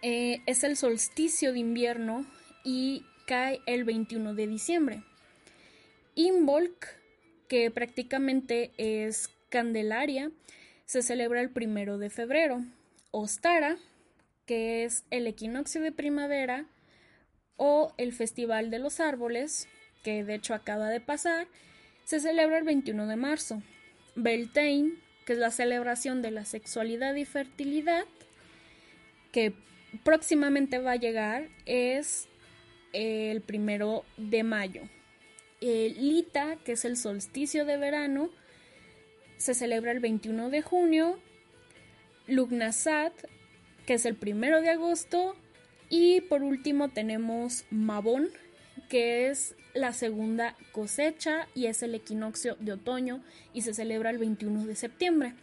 eh, 0.01 0.41
es 0.45 0.63
el 0.63 0.77
solsticio 0.77 1.53
de 1.53 1.59
invierno 1.59 2.25
y 2.63 3.05
cae 3.25 3.61
el 3.65 3.83
21 3.83 4.33
de 4.33 4.47
diciembre. 4.47 5.03
Imbolc, 6.15 6.85
que 7.47 7.71
prácticamente 7.71 8.71
es 8.77 9.29
Candelaria, 9.49 10.31
se 10.85 11.01
celebra 11.01 11.41
el 11.41 11.49
primero 11.49 11.97
de 11.97 12.09
febrero. 12.09 12.63
Ostara, 13.11 13.77
que 14.45 14.85
es 14.85 15.03
el 15.09 15.27
equinoccio 15.27 15.81
de 15.81 15.91
primavera, 15.91 16.65
o 17.57 17.93
el 17.97 18.13
Festival 18.13 18.69
de 18.69 18.79
los 18.79 18.99
Árboles, 18.99 19.67
que 20.03 20.23
de 20.23 20.35
hecho 20.35 20.53
acaba 20.53 20.89
de 20.89 20.99
pasar, 20.99 21.47
se 22.03 22.19
celebra 22.19 22.57
el 22.57 22.63
21 22.63 23.07
de 23.07 23.15
marzo. 23.15 23.61
Beltane, 24.15 24.93
que 25.25 25.33
es 25.33 25.39
la 25.39 25.51
celebración 25.51 26.21
de 26.21 26.31
la 26.31 26.45
sexualidad 26.45 27.15
y 27.15 27.25
fertilidad, 27.25 28.05
que 29.31 29.53
próximamente 30.03 30.79
va 30.79 30.91
a 30.93 30.97
llegar, 30.97 31.49
es 31.65 32.27
el 32.93 33.41
primero 33.41 34.05
de 34.17 34.43
mayo. 34.43 34.83
Lita, 35.61 36.57
que 36.63 36.73
es 36.73 36.85
el 36.85 36.95
solsticio 36.95 37.65
de 37.65 37.77
verano, 37.77 38.29
se 39.37 39.53
celebra 39.53 39.91
el 39.91 39.99
21 39.99 40.49
de 40.49 40.61
junio. 40.61 41.19
Lugnasat, 42.27 43.13
que 43.85 43.95
es 43.95 44.05
el 44.05 44.15
primero 44.15 44.61
de 44.61 44.69
agosto. 44.69 45.35
Y 45.89 46.21
por 46.21 46.43
último 46.43 46.89
tenemos 46.89 47.65
Mabón, 47.71 48.29
que 48.89 49.29
es 49.29 49.55
la 49.75 49.93
segunda 49.93 50.55
cosecha 50.71 51.47
y 51.53 51.67
es 51.67 51.83
el 51.83 51.93
equinoccio 51.93 52.55
de 52.59 52.71
otoño 52.71 53.21
y 53.53 53.61
se 53.61 53.75
celebra 53.75 54.09
el 54.09 54.17
21 54.17 54.65
de 54.65 54.75
septiembre. 54.75 55.33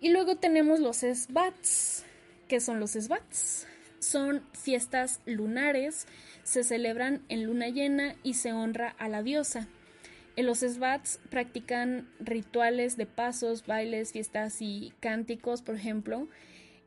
Y 0.00 0.10
luego 0.10 0.36
tenemos 0.36 0.80
los 0.80 0.98
Sbats. 0.98 2.04
¿Qué 2.48 2.60
son 2.60 2.80
los 2.80 2.90
Sbats? 2.90 3.66
Son 4.00 4.42
fiestas 4.52 5.20
lunares, 5.24 6.06
se 6.42 6.62
celebran 6.62 7.22
en 7.30 7.44
luna 7.44 7.68
llena 7.68 8.16
y 8.22 8.34
se 8.34 8.52
honra 8.52 8.94
a 8.98 9.08
la 9.08 9.22
diosa. 9.22 9.66
En 10.36 10.46
los 10.46 10.58
Svats 10.58 11.20
practican 11.30 12.08
rituales 12.18 12.96
de 12.96 13.06
pasos, 13.06 13.64
bailes, 13.64 14.12
fiestas 14.12 14.60
y 14.60 14.92
cánticos, 15.00 15.62
por 15.62 15.76
ejemplo. 15.76 16.26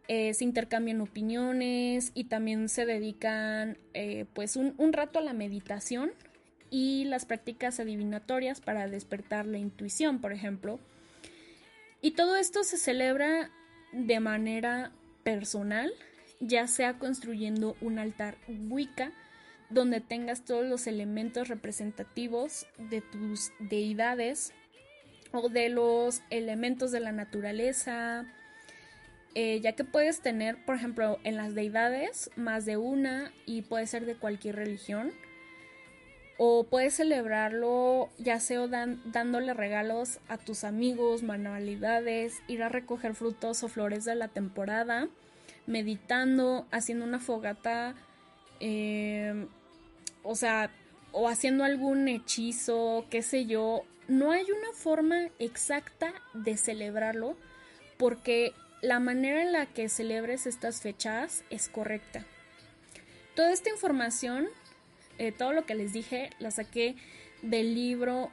Eh, 0.07 0.33
se 0.33 0.45
intercambian 0.45 1.01
opiniones 1.01 2.11
y 2.13 2.25
también 2.25 2.69
se 2.69 2.85
dedican 2.85 3.77
eh, 3.93 4.25
pues 4.33 4.55
un, 4.55 4.73
un 4.77 4.93
rato 4.93 5.19
a 5.19 5.21
la 5.21 5.33
meditación 5.33 6.11
y 6.69 7.05
las 7.05 7.25
prácticas 7.25 7.79
adivinatorias 7.79 8.61
para 8.61 8.87
despertar 8.87 9.45
la 9.45 9.57
intuición, 9.57 10.19
por 10.19 10.31
ejemplo. 10.31 10.79
Y 12.01 12.11
todo 12.11 12.35
esto 12.35 12.63
se 12.63 12.77
celebra 12.77 13.49
de 13.91 14.19
manera 14.19 14.91
personal, 15.23 15.91
ya 16.39 16.67
sea 16.67 16.99
construyendo 16.99 17.75
un 17.81 17.99
altar 17.99 18.37
Wicca, 18.69 19.11
donde 19.69 19.99
tengas 19.99 20.45
todos 20.45 20.65
los 20.65 20.87
elementos 20.87 21.47
representativos 21.49 22.67
de 22.77 23.01
tus 23.01 23.51
deidades 23.59 24.53
o 25.33 25.49
de 25.49 25.69
los 25.69 26.21
elementos 26.29 26.91
de 26.91 27.01
la 27.01 27.11
naturaleza, 27.11 28.25
eh, 29.39 29.59
ya 29.61 29.73
que 29.73 29.83
puedes 29.83 30.21
tener, 30.21 30.57
por 30.65 30.73
ejemplo, 30.73 31.19
en 31.23 31.37
las 31.37 31.53
deidades 31.53 32.31
más 32.35 32.65
de 32.65 32.75
una 32.75 33.31
y 33.45 33.61
puede 33.61 33.85
ser 33.85 34.07
de 34.07 34.15
cualquier 34.15 34.55
religión. 34.55 35.11
O 36.39 36.63
puedes 36.63 36.95
celebrarlo 36.95 38.09
ya 38.17 38.39
sea 38.39 38.65
dándole 38.65 39.53
regalos 39.53 40.17
a 40.27 40.39
tus 40.39 40.63
amigos, 40.63 41.21
manualidades, 41.21 42.41
ir 42.47 42.63
a 42.63 42.69
recoger 42.69 43.13
frutos 43.13 43.61
o 43.61 43.67
flores 43.67 44.05
de 44.05 44.15
la 44.15 44.27
temporada, 44.27 45.07
meditando, 45.67 46.65
haciendo 46.71 47.05
una 47.05 47.19
fogata 47.19 47.93
eh, 48.59 49.45
o 50.23 50.33
sea, 50.33 50.71
o 51.11 51.29
haciendo 51.29 51.63
algún 51.63 52.07
hechizo, 52.07 53.05
qué 53.11 53.21
sé 53.21 53.45
yo. 53.45 53.83
No 54.07 54.31
hay 54.31 54.45
una 54.45 54.73
forma 54.73 55.29
exacta 55.37 56.11
de 56.33 56.57
celebrarlo 56.57 57.37
porque 57.99 58.53
la 58.81 58.99
manera 58.99 59.41
en 59.41 59.51
la 59.51 59.65
que 59.65 59.89
celebres 59.89 60.45
estas 60.45 60.81
fechas 60.81 61.43
es 61.49 61.69
correcta. 61.69 62.25
Toda 63.35 63.51
esta 63.51 63.69
información, 63.69 64.47
eh, 65.17 65.31
todo 65.31 65.53
lo 65.53 65.65
que 65.65 65.75
les 65.75 65.93
dije, 65.93 66.29
la 66.39 66.51
saqué 66.51 66.95
del 67.41 67.75
libro 67.75 68.31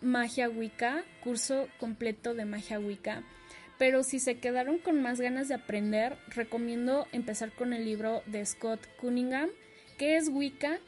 Magia 0.00 0.48
Wicca, 0.48 1.04
curso 1.22 1.68
completo 1.78 2.34
de 2.34 2.44
Magia 2.44 2.78
Wicca. 2.78 3.22
Pero 3.78 4.02
si 4.02 4.18
se 4.18 4.38
quedaron 4.38 4.78
con 4.78 5.02
más 5.02 5.20
ganas 5.20 5.48
de 5.48 5.54
aprender, 5.54 6.16
recomiendo 6.28 7.06
empezar 7.12 7.52
con 7.52 7.72
el 7.72 7.84
libro 7.84 8.22
de 8.26 8.44
Scott 8.44 8.80
Cunningham, 9.00 9.50
que 9.98 10.16
es 10.16 10.28
Wicca 10.28 10.78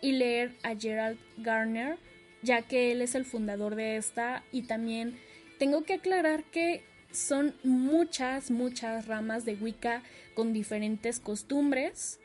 y 0.00 0.12
leer 0.12 0.54
a 0.62 0.74
Gerald 0.74 1.18
Garner, 1.36 1.98
ya 2.42 2.62
que 2.62 2.92
él 2.92 3.02
es 3.02 3.14
el 3.14 3.24
fundador 3.24 3.74
de 3.74 3.96
esta 3.96 4.44
y 4.52 4.62
también 4.62 5.18
tengo 5.58 5.82
que 5.82 5.94
aclarar 5.94 6.44
que 6.44 6.84
son 7.10 7.54
muchas, 7.64 8.50
muchas 8.50 9.06
ramas 9.06 9.44
de 9.44 9.54
Wicca 9.54 10.02
con 10.34 10.52
diferentes 10.52 11.20
costumbres. 11.20 12.20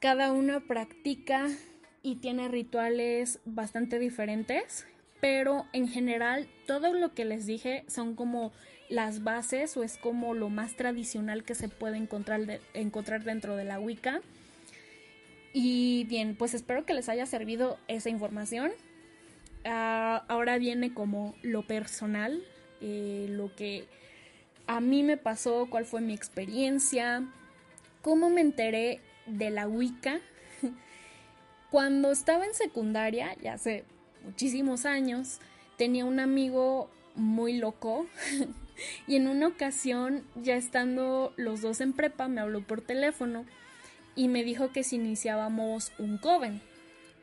Cada 0.00 0.32
una 0.32 0.60
practica 0.60 1.48
y 2.02 2.16
tiene 2.16 2.48
rituales 2.48 3.40
bastante 3.44 3.98
diferentes, 3.98 4.86
pero 5.20 5.66
en 5.72 5.88
general 5.88 6.48
todo 6.66 6.92
lo 6.92 7.14
que 7.14 7.24
les 7.24 7.46
dije 7.46 7.84
son 7.88 8.14
como 8.14 8.52
las 8.90 9.24
bases 9.24 9.76
o 9.76 9.82
es 9.82 9.96
como 9.96 10.34
lo 10.34 10.50
más 10.50 10.76
tradicional 10.76 11.44
que 11.44 11.54
se 11.54 11.68
puede 11.68 11.96
encontrar, 11.96 12.60
encontrar 12.74 13.24
dentro 13.24 13.56
de 13.56 13.64
la 13.64 13.80
Wicca. 13.80 14.20
Y 15.54 16.04
bien, 16.04 16.36
pues 16.36 16.52
espero 16.52 16.84
que 16.84 16.94
les 16.94 17.08
haya 17.08 17.26
servido 17.26 17.78
esa 17.88 18.10
información. 18.10 18.72
Ah, 19.64 20.24
ahora 20.28 20.58
viene 20.58 20.92
como 20.92 21.34
lo 21.42 21.66
personal, 21.66 22.42
eh, 22.86 23.28
lo 23.30 23.54
que 23.56 23.86
a 24.66 24.80
mí 24.80 25.02
me 25.02 25.16
pasó, 25.16 25.68
cuál 25.70 25.86
fue 25.86 26.02
mi 26.02 26.12
experiencia, 26.12 27.24
cómo 28.02 28.28
me 28.28 28.42
enteré 28.42 29.00
de 29.24 29.48
la 29.48 29.66
Wicca. 29.66 30.20
Cuando 31.70 32.12
estaba 32.12 32.44
en 32.44 32.52
secundaria, 32.52 33.34
ya 33.42 33.54
hace 33.54 33.84
muchísimos 34.22 34.84
años, 34.84 35.40
tenía 35.78 36.04
un 36.04 36.20
amigo 36.20 36.90
muy 37.14 37.56
loco 37.56 38.06
y 39.06 39.16
en 39.16 39.28
una 39.28 39.46
ocasión, 39.46 40.22
ya 40.34 40.56
estando 40.56 41.32
los 41.36 41.62
dos 41.62 41.80
en 41.80 41.94
prepa, 41.94 42.28
me 42.28 42.42
habló 42.42 42.60
por 42.60 42.82
teléfono 42.82 43.46
y 44.14 44.28
me 44.28 44.44
dijo 44.44 44.72
que 44.72 44.84
si 44.84 44.96
iniciábamos 44.96 45.90
un 45.98 46.18
coven. 46.18 46.60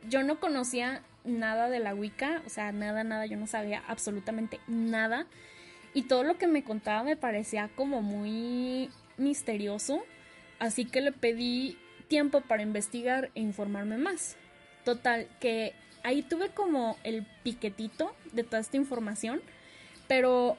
Yo 0.10 0.24
no 0.24 0.40
conocía 0.40 1.04
nada 1.24 1.70
de 1.70 1.78
la 1.78 1.94
Wicca, 1.94 2.42
o 2.48 2.50
sea, 2.50 2.72
nada, 2.72 3.04
nada, 3.04 3.28
yo 3.28 3.38
no 3.38 3.46
sabía 3.46 3.84
absolutamente 3.88 4.60
nada. 4.68 5.28
Y 5.94 6.04
todo 6.04 6.24
lo 6.24 6.38
que 6.38 6.48
me 6.48 6.64
contaba 6.64 7.04
me 7.04 7.18
parecía 7.18 7.70
como 7.76 8.02
muy 8.02 8.90
misterioso, 9.18 10.04
así 10.60 10.86
que 10.86 11.02
le 11.02 11.12
pedí 11.12 11.78
tiempo 12.08 12.42
para 12.42 12.64
investigar 12.64 13.30
e 13.36 13.42
informarme 13.42 13.98
más. 13.98 14.36
Total, 14.84 15.28
que 15.40 15.74
ahí 16.04 16.24
tuve 16.24 16.50
como 16.50 16.98
el 17.04 17.26
piquetito 17.44 18.14
de 18.34 18.44
toda 18.44 18.60
esta 18.60 18.78
información, 18.78 19.42
pero 20.08 20.58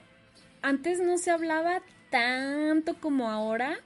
antes 0.62 1.00
no 1.00 1.18
se 1.18 1.30
hablaba 1.30 1.82
tanto 2.10 2.94
como 3.00 3.30
ahora 3.30 3.78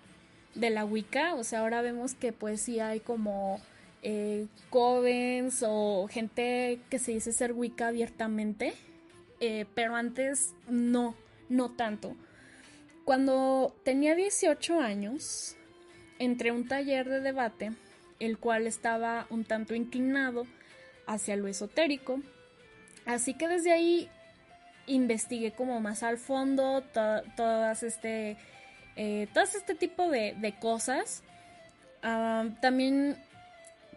de 0.55 0.71
la 0.71 0.85
Wicca, 0.85 1.35
o 1.35 1.45
sea, 1.45 1.61
ahora 1.61 1.83
vemos 1.83 2.15
que 2.15 2.33
pues 2.33 2.61
sí 2.61 2.81
hay 2.81 3.01
como 3.01 3.61
eh, 4.03 4.47
covens 4.71 5.65
o 5.67 6.09
gente 6.11 6.81
que 6.91 6.99
se 6.99 7.13
dice 7.13 7.33
ser 7.33 7.53
Wicca 7.53 7.89
abiertamente, 7.89 8.75
eh, 9.41 9.67
pero 9.75 9.95
antes 9.97 10.55
no, 10.69 11.15
no 11.49 11.71
tanto. 11.71 12.17
Cuando 13.05 13.75
tenía 13.85 14.15
18 14.15 14.81
años, 14.81 15.57
entré 16.19 16.51
a 16.51 16.55
un 16.55 16.67
taller 16.67 17.09
de 17.09 17.21
debate, 17.21 17.73
el 18.19 18.39
cual 18.39 18.67
estaba 18.67 19.27
un 19.31 19.45
tanto 19.45 19.75
inclinado 19.75 20.47
hacia 21.07 21.37
lo 21.37 21.47
esotérico, 21.47 22.21
así 23.05 23.35
que 23.35 23.49
desde 23.49 23.73
ahí 23.73 24.09
investigué 24.87 25.53
como 25.53 25.81
más 25.81 26.03
al 26.03 26.19
fondo 26.19 26.83
todas 27.37 27.83
este 27.83 28.37
eh, 28.97 29.29
todo 29.35 29.45
este 29.45 29.75
tipo 29.75 30.11
de, 30.11 30.55
cosas. 30.59 31.23
Ah, 32.03 32.47
también 32.63 33.17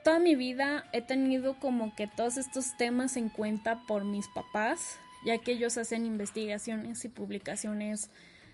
toda 0.04 0.20
mi 0.20 0.36
vida 0.36 0.86
he 0.92 1.02
tenido 1.02 1.58
como 1.60 1.96
que 1.96 2.08
todos 2.08 2.38
estos 2.38 2.76
temas 2.78 3.16
en 3.16 3.30
cuenta 3.30 3.82
por 3.88 4.04
mis 4.04 4.28
papás. 4.28 5.00
Ya 5.26 5.38
que 5.40 5.52
ellos 5.52 5.78
hacen 5.78 6.06
investigaciones 6.06 7.04
y 7.06 7.10
publicaciones 7.10 8.10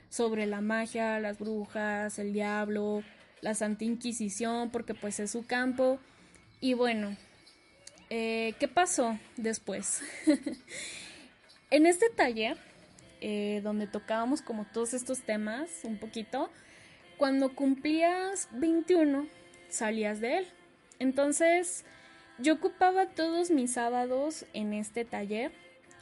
sobre 0.09 0.45
la 0.45 0.61
magia, 0.61 1.19
las 1.19 1.39
brujas, 1.39 2.19
el 2.19 2.33
diablo, 2.33 3.03
la 3.41 3.53
Santa 3.53 3.85
Inquisición, 3.85 4.69
porque 4.71 4.93
pues 4.93 5.19
es 5.19 5.31
su 5.31 5.45
campo. 5.45 5.99
Y 6.61 6.73
bueno, 6.73 7.15
eh, 8.09 8.53
¿qué 8.59 8.67
pasó 8.67 9.19
después? 9.37 10.01
en 11.69 11.85
este 11.85 12.09
taller, 12.09 12.57
eh, 13.21 13.61
donde 13.63 13.87
tocábamos 13.87 14.41
como 14.41 14.65
todos 14.65 14.93
estos 14.93 15.21
temas 15.21 15.69
un 15.83 15.97
poquito, 15.97 16.49
cuando 17.17 17.55
cumplías 17.55 18.49
21, 18.53 19.27
salías 19.69 20.19
de 20.19 20.39
él. 20.39 20.47
Entonces, 20.99 21.85
yo 22.39 22.53
ocupaba 22.53 23.07
todos 23.07 23.51
mis 23.51 23.73
sábados 23.73 24.45
en 24.53 24.73
este 24.73 25.05
taller 25.05 25.51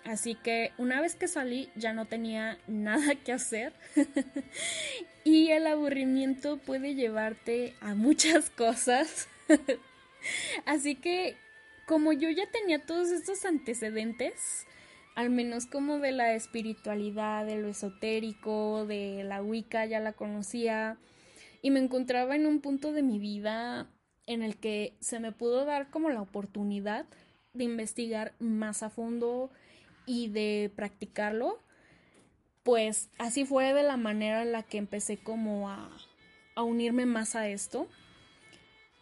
Así 0.06 0.36
que 0.36 0.72
una 0.78 1.00
vez 1.00 1.16
que 1.16 1.28
salí 1.28 1.70
ya 1.76 1.94
no 1.94 2.06
tenía 2.06 2.58
nada 2.68 3.16
que 3.16 3.32
hacer 3.32 3.74
y 5.24 5.50
el 5.50 5.68
aburrimiento 5.68 6.58
puede 6.58 6.96
llevarte 6.96 7.76
a 7.82 7.96
muchas 7.96 8.50
cosas. 8.58 9.28
Así 10.66 10.96
que 10.96 11.38
como 11.86 12.14
yo 12.14 12.30
ya 12.30 12.50
tenía 12.50 12.80
todos 12.86 13.10
estos 13.10 13.46
antecedentes, 13.46 14.66
al 15.16 15.30
menos 15.30 15.66
como 15.66 16.00
de 16.00 16.12
la 16.12 16.34
espiritualidad, 16.34 17.46
de 17.46 17.58
lo 17.58 17.68
esotérico, 17.68 18.86
de 18.86 19.24
la 19.24 19.42
Wicca, 19.42 19.86
ya 19.86 20.00
la 20.00 20.14
conocía 20.14 20.98
y 21.62 21.72
me 21.72 21.80
encontraba 21.80 22.36
en 22.36 22.46
un 22.46 22.62
punto 22.62 22.92
de 22.92 23.04
mi 23.04 23.20
vida 23.20 23.88
en 24.26 24.44
el 24.44 24.58
que 24.58 24.96
se 25.00 25.20
me 25.20 25.32
pudo 25.32 25.66
dar 25.66 25.90
como 25.90 26.10
la 26.10 26.22
oportunidad 26.22 27.06
de 27.54 27.66
investigar 27.66 28.34
más 28.40 28.82
a 28.82 28.90
fondo 28.90 29.52
y 30.06 30.30
de 30.30 30.72
practicarlo, 30.76 31.60
pues 32.64 33.10
así 33.18 33.46
fue 33.46 33.74
de 33.74 33.84
la 33.84 33.98
manera 33.98 34.42
en 34.42 34.52
la 34.52 34.64
que 34.64 34.78
empecé 34.78 35.18
como 35.18 35.70
a, 35.70 35.90
unirme 36.56 37.06
más 37.06 37.36
a 37.36 37.48
esto. 37.48 37.88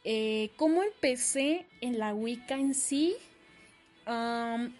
Eh, 0.04 0.50
¿Cómo 0.58 0.84
empecé 0.84 1.66
en 1.82 2.00
la 2.00 2.14
Wicca 2.14 2.56
en 2.56 2.74
sí? 2.74 3.16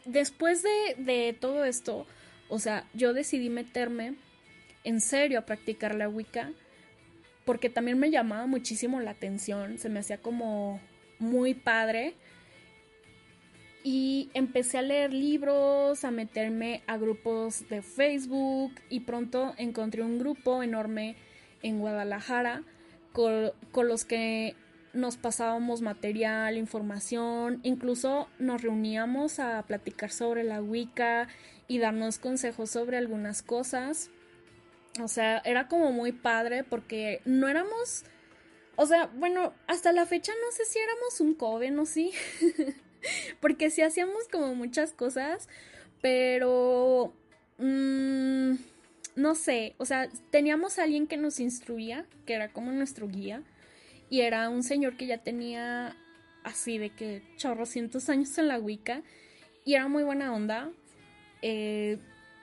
después 0.06 0.62
de, 0.64 0.96
de, 0.98 1.34
todo 1.40 1.64
esto, 1.64 2.06
o 2.50 2.60
sea, 2.60 2.86
yo 2.94 3.14
decidí 3.14 3.50
meterme 3.50 4.16
en 4.84 5.00
serio 5.00 5.40
a 5.40 5.46
practicar 5.46 5.96
la 5.96 6.10
Wicca 6.10 6.52
porque 7.46 7.70
también 7.70 7.98
me 8.00 8.12
llamaba 8.12 8.46
muchísimo 8.46 9.00
la 9.00 9.12
atención, 9.12 9.78
se 9.78 9.90
me 9.90 10.00
hacía 10.00 10.18
como 10.18 10.82
muy 11.20 11.54
padre 11.54 12.16
y 13.84 14.30
empecé 14.34 14.78
a 14.78 14.82
leer 14.82 15.14
libros, 15.14 16.04
a 16.04 16.12
meterme 16.12 16.84
a 16.88 16.98
grupos 16.98 17.68
de 17.70 17.82
Facebook 17.82 18.74
y 18.90 19.02
pronto 19.02 19.54
encontré 19.58 20.04
un 20.04 20.20
grupo 20.20 20.62
enorme 20.62 21.16
en 21.64 21.80
Guadalajara 21.80 22.64
con, 23.12 23.52
los 23.88 24.06
que 24.06 24.56
nos 24.94 25.18
pasábamos 25.18 25.82
material, 25.82 26.58
información, 26.58 27.60
incluso 27.64 28.30
nos 28.40 28.62
reuníamos 28.62 29.40
a 29.40 29.64
platicar 29.64 30.12
sobre 30.12 30.44
la 30.44 30.62
Wicca 30.62 31.28
y 31.68 31.80
darnos 31.80 32.20
consejos 32.20 32.70
sobre 32.70 32.98
algunas 32.98 33.42
cosas. 33.42 34.12
O 35.02 35.08
sea, 35.08 35.40
era 35.40 35.68
como 35.68 35.92
muy 35.92 36.12
padre 36.12 36.64
porque 36.64 37.22
no 37.26 37.48
éramos, 37.48 38.04
o 38.76 38.86
sea, 38.86 39.08
bueno, 39.16 39.54
hasta 39.68 39.94
la 39.94 40.06
fecha 40.06 40.34
no 40.34 40.52
sé 40.52 40.66
si 40.66 40.80
éramos 40.80 41.22
un 41.22 41.34
coven 41.34 41.80
o 41.80 41.86
sí. 41.86 42.12
Porque 43.40 43.70
sí 43.70 43.82
hacíamos 43.82 44.28
como 44.32 44.56
muchas 44.56 44.94
cosas, 44.94 45.48
pero... 46.02 47.14
Mmm, 47.58 48.56
no 49.16 49.36
sé, 49.36 49.76
o 49.78 49.86
sea, 49.86 50.10
teníamos 50.30 50.80
a 50.80 50.84
alguien 50.84 51.08
que 51.08 51.18
nos 51.18 51.40
instruía, 51.40 52.06
que 52.26 52.34
era 52.34 52.52
como 52.52 52.72
nuestro 52.72 53.08
guía, 53.08 53.44
y 54.10 54.22
era 54.22 54.50
un 54.50 54.64
señor 54.64 54.98
que 54.98 55.08
ya 55.08 55.18
tenía 55.18 55.96
así 56.44 56.78
de 56.78 56.90
que 56.90 57.22
chorrocientos 57.38 58.10
años 58.10 58.38
en 58.38 58.48
la 58.48 58.60
Wicca, 58.60 59.04
y 59.66 59.76
era 59.76 59.88
muy 59.88 60.04
buena 60.04 60.34
onda, 60.34 60.72
eh, 61.42 61.98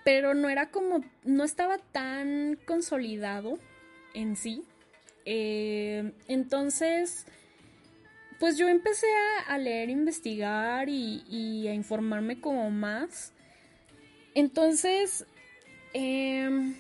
pero 0.04 0.34
no 0.34 0.48
era 0.48 0.70
como, 0.70 1.04
no 1.24 1.44
estaba 1.44 1.78
tan 1.78 2.58
consolidado 2.66 3.58
en 4.14 4.36
sí. 4.36 4.62
Eh, 5.24 6.12
entonces, 6.28 7.26
pues 8.38 8.56
yo 8.56 8.68
empecé 8.68 9.06
a, 9.48 9.58
leer, 9.58 9.90
investigar 9.90 10.88
y, 10.88 11.66
a 11.68 11.74
informarme 11.74 12.40
como 12.40 12.70
más. 12.70 13.32
Entonces, 14.34 15.26
em, 15.92 16.76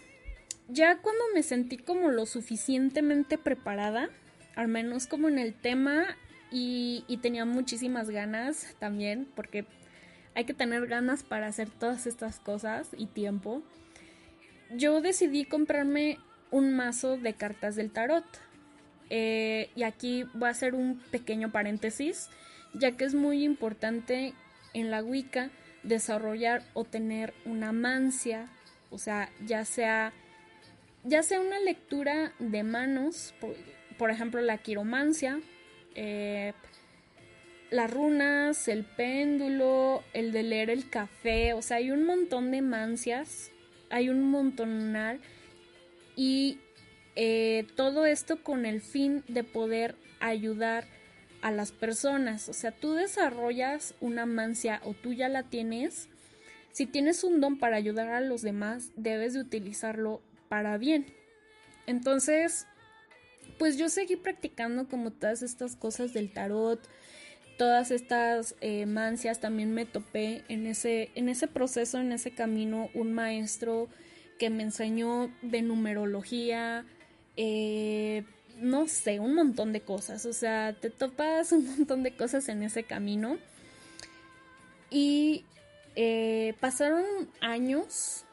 ya 0.68 0.98
cuando 0.98 1.22
me 1.34 1.42
sentí 1.42 1.76
como 1.76 2.10
lo 2.10 2.26
suficientemente 2.26 3.38
preparada, 3.38 4.08
al 4.54 4.68
menos 4.68 5.06
como 5.06 5.28
en 5.28 5.38
el 5.38 5.54
tema, 5.54 6.06
y, 6.50 7.04
y 7.08 7.18
tenía 7.18 7.44
muchísimas 7.44 8.08
ganas 8.10 8.74
también, 8.78 9.28
porque 9.34 9.66
hay 10.34 10.44
que 10.44 10.54
tener 10.54 10.86
ganas 10.86 11.24
para 11.24 11.48
hacer 11.48 11.68
todas 11.68 12.06
estas 12.06 12.38
cosas 12.38 12.88
y 12.96 13.06
tiempo, 13.06 13.62
yo 14.70 15.00
decidí 15.00 15.44
comprarme 15.44 16.18
un 16.50 16.74
mazo 16.74 17.16
de 17.16 17.34
cartas 17.34 17.76
del 17.76 17.90
tarot. 17.90 18.24
Eh, 19.10 19.70
y 19.74 19.82
aquí 19.84 20.24
voy 20.34 20.48
a 20.48 20.52
hacer 20.52 20.74
un 20.74 21.00
pequeño 21.10 21.50
paréntesis, 21.50 22.28
ya 22.74 22.92
que 22.92 23.04
es 23.04 23.14
muy 23.14 23.44
importante 23.44 24.34
en 24.74 24.90
la 24.90 25.02
Wicca 25.02 25.50
desarrollar 25.82 26.62
o 26.74 26.84
tener 26.84 27.32
una 27.44 27.72
mancia, 27.72 28.48
o 28.90 28.98
sea, 28.98 29.30
ya 29.46 29.64
sea 29.64 30.12
ya 31.04 31.22
sea 31.22 31.40
una 31.40 31.58
lectura 31.60 32.32
de 32.38 32.62
manos, 32.62 33.34
por, 33.96 34.10
ejemplo 34.10 34.40
la 34.40 34.58
quiromancia, 34.58 35.40
eh, 35.94 36.52
las 37.70 37.90
runas, 37.90 38.68
el 38.68 38.84
péndulo, 38.84 40.02
el 40.12 40.32
de 40.32 40.42
leer 40.42 40.70
el 40.70 40.90
café, 40.90 41.54
o 41.54 41.62
sea, 41.62 41.78
hay 41.78 41.90
un 41.90 42.04
montón 42.04 42.50
de 42.50 42.62
mancias, 42.62 43.50
hay 43.90 44.08
un 44.08 44.30
montonar 44.30 45.18
y 46.16 46.58
eh, 47.20 47.66
todo 47.74 48.06
esto 48.06 48.44
con 48.44 48.64
el 48.64 48.80
fin 48.80 49.24
de 49.26 49.42
poder 49.42 49.96
ayudar 50.20 50.86
a 51.42 51.50
las 51.50 51.72
personas. 51.72 52.48
O 52.48 52.52
sea, 52.52 52.70
tú 52.70 52.92
desarrollas 52.92 53.96
una 54.00 54.24
mancia 54.24 54.80
o 54.84 54.94
tú 54.94 55.12
ya 55.12 55.28
la 55.28 55.42
tienes. 55.42 56.08
Si 56.70 56.86
tienes 56.86 57.24
un 57.24 57.40
don 57.40 57.58
para 57.58 57.74
ayudar 57.74 58.10
a 58.10 58.20
los 58.20 58.42
demás, 58.42 58.92
debes 58.94 59.34
de 59.34 59.40
utilizarlo 59.40 60.22
para 60.48 60.78
bien. 60.78 61.06
Entonces, 61.88 62.68
pues 63.58 63.76
yo 63.76 63.88
seguí 63.88 64.14
practicando 64.14 64.86
como 64.86 65.10
todas 65.10 65.42
estas 65.42 65.74
cosas 65.74 66.12
del 66.12 66.32
tarot, 66.32 66.80
todas 67.56 67.90
estas 67.90 68.54
eh, 68.60 68.86
mancias. 68.86 69.40
También 69.40 69.74
me 69.74 69.86
topé 69.86 70.44
en 70.48 70.68
ese, 70.68 71.10
en 71.16 71.28
ese 71.28 71.48
proceso, 71.48 71.98
en 71.98 72.12
ese 72.12 72.30
camino, 72.30 72.90
un 72.94 73.12
maestro 73.12 73.88
que 74.38 74.50
me 74.50 74.62
enseñó 74.62 75.32
de 75.42 75.62
numerología, 75.62 76.86
eh, 77.38 78.24
no 78.60 78.88
sé, 78.88 79.20
un 79.20 79.34
montón 79.34 79.72
de 79.72 79.80
cosas. 79.80 80.26
O 80.26 80.32
sea, 80.32 80.74
te 80.74 80.90
topas 80.90 81.52
un 81.52 81.64
montón 81.66 82.02
de 82.02 82.14
cosas 82.14 82.48
en 82.48 82.62
ese 82.62 82.82
camino. 82.82 83.38
Y 84.90 85.44
eh, 85.96 86.54
pasaron 86.60 87.04
años 87.40 88.24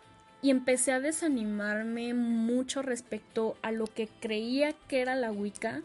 y 0.42 0.50
empecé 0.50 0.92
a 0.92 1.00
desanimarme 1.00 2.14
mucho 2.14 2.82
respecto 2.82 3.58
a 3.62 3.72
lo 3.72 3.86
que 3.88 4.10
creía 4.20 4.74
que 4.88 5.02
era 5.02 5.16
la 5.16 5.32
Wicca. 5.32 5.82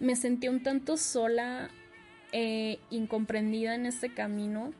Me 0.00 0.16
sentí 0.16 0.48
un 0.48 0.62
tanto 0.62 0.96
sola, 0.96 1.70
eh, 2.32 2.78
incomprendida 2.90 3.74
en 3.74 3.86
este 3.86 4.12
camino. 4.12 4.72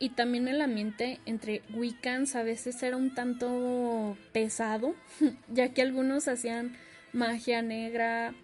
Y 0.00 0.10
también 0.10 0.48
el 0.48 0.62
ambiente 0.62 1.20
entre 1.26 1.62
Wiccans 1.74 2.34
a 2.34 2.42
veces 2.42 2.82
era 2.82 2.96
un 2.96 3.14
tanto 3.14 4.16
pesado, 4.32 4.94
ya 5.52 5.74
que 5.74 5.82
algunos 5.82 6.26
hacían 6.26 6.74
magia 7.12 7.62
negra 7.62 8.34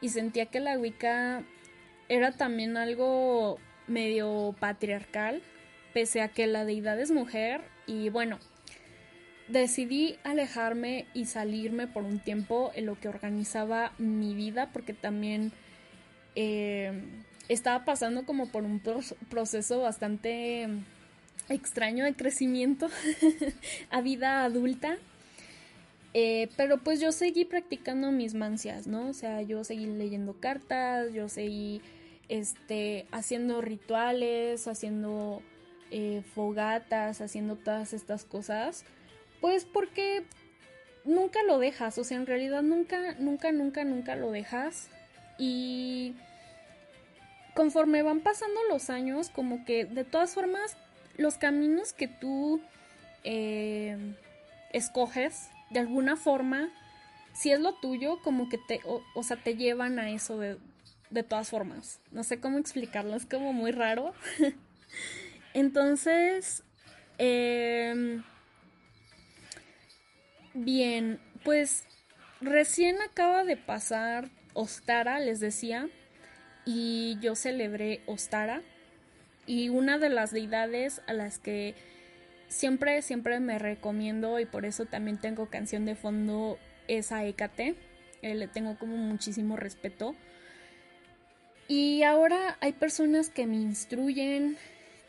y 0.00 0.10
sentía 0.10 0.46
que 0.46 0.60
la 0.60 0.78
Wicca 0.78 1.42
era 2.08 2.32
también 2.32 2.76
algo 2.76 3.58
medio 3.86 4.54
patriarcal, 4.60 5.42
pese 5.92 6.20
a 6.20 6.28
que 6.28 6.46
la 6.46 6.64
deidad 6.64 7.00
es 7.00 7.10
mujer. 7.10 7.60
Y 7.86 8.10
bueno, 8.10 8.38
decidí 9.48 10.18
alejarme 10.24 11.06
y 11.14 11.24
salirme 11.24 11.86
por 11.86 12.04
un 12.04 12.20
tiempo 12.20 12.70
en 12.74 12.86
lo 12.86 12.98
que 12.98 13.08
organizaba 13.08 13.92
mi 13.98 14.34
vida 14.34 14.70
porque 14.72 14.92
también 14.92 15.52
eh, 16.34 16.92
estaba 17.48 17.84
pasando 17.84 18.24
como 18.24 18.48
por 18.48 18.64
un 18.64 18.80
proceso 19.30 19.80
bastante 19.80 20.68
extraño 21.48 22.04
de 22.04 22.14
crecimiento 22.14 22.88
a 23.90 24.00
vida 24.02 24.44
adulta 24.44 24.98
eh, 26.14 26.48
pero 26.56 26.78
pues 26.78 27.00
yo 27.00 27.12
seguí 27.12 27.44
practicando 27.44 28.10
mis 28.10 28.34
mancias, 28.34 28.86
¿no? 28.86 29.08
O 29.08 29.12
sea, 29.12 29.42
yo 29.42 29.64
seguí 29.64 29.86
leyendo 29.86 30.40
cartas, 30.40 31.12
yo 31.12 31.28
seguí 31.28 31.82
este, 32.28 33.06
haciendo 33.10 33.60
rituales, 33.60 34.68
haciendo 34.68 35.42
eh, 35.90 36.22
fogatas, 36.34 37.20
haciendo 37.20 37.56
todas 37.56 37.92
estas 37.92 38.24
cosas, 38.24 38.84
pues 39.40 39.64
porque 39.64 40.24
nunca 41.04 41.42
lo 41.42 41.58
dejas, 41.58 41.98
o 41.98 42.04
sea, 42.04 42.16
en 42.16 42.26
realidad 42.26 42.62
nunca, 42.62 43.14
nunca, 43.18 43.52
nunca, 43.52 43.84
nunca 43.84 44.16
lo 44.16 44.30
dejas. 44.30 44.88
Y 45.38 46.14
conforme 47.54 48.02
van 48.02 48.20
pasando 48.20 48.60
los 48.68 48.90
años, 48.90 49.30
como 49.30 49.64
que 49.64 49.84
de 49.84 50.04
todas 50.04 50.34
formas, 50.34 50.76
los 51.16 51.36
caminos 51.36 51.92
que 51.92 52.08
tú 52.08 52.60
eh, 53.24 53.96
escoges, 54.72 55.48
de 55.70 55.80
alguna 55.80 56.16
forma, 56.16 56.70
si 57.32 57.50
es 57.50 57.60
lo 57.60 57.74
tuyo, 57.74 58.20
como 58.22 58.48
que 58.48 58.58
te, 58.58 58.80
o, 58.84 59.22
sea, 59.22 59.36
te 59.36 59.56
llevan 59.56 59.98
a 59.98 60.10
eso 60.10 60.38
de, 60.38 60.58
de 61.10 61.22
todas 61.22 61.50
formas. 61.50 62.00
No 62.10 62.24
sé 62.24 62.40
cómo 62.40 62.58
explicarlo, 62.58 63.16
es 63.16 63.26
como 63.26 63.52
muy 63.52 63.70
raro. 63.70 64.14
Entonces, 65.54 66.62
em, 67.18 68.22
bien, 70.54 71.20
pues 71.44 71.84
recién 72.40 72.96
acaba 73.02 73.44
de 73.44 73.56
pasar 73.56 74.30
Ostara, 74.54 75.20
les 75.20 75.40
decía, 75.40 75.88
y 76.64 77.16
yo 77.20 77.34
celebré 77.34 78.02
Ostara. 78.06 78.62
Y 79.46 79.70
una 79.70 79.96
de 79.98 80.10
las 80.10 80.30
deidades 80.30 81.00
a 81.06 81.14
las 81.14 81.38
que 81.38 81.74
siempre, 82.48 83.02
siempre 83.02 83.40
me 83.40 83.58
recomiendo 83.58 84.40
y 84.40 84.46
por 84.46 84.64
eso 84.64 84.86
también 84.86 85.18
tengo 85.18 85.46
canción 85.46 85.84
de 85.84 85.94
fondo 85.94 86.58
es 86.88 87.12
a 87.12 87.24
Hécate. 87.24 87.74
Eh, 88.22 88.34
le 88.34 88.48
tengo 88.48 88.76
como 88.78 88.96
muchísimo 88.96 89.56
respeto. 89.56 90.14
Y 91.68 92.02
ahora 92.02 92.56
hay 92.60 92.72
personas 92.72 93.28
que 93.28 93.46
me 93.46 93.56
instruyen, 93.56 94.56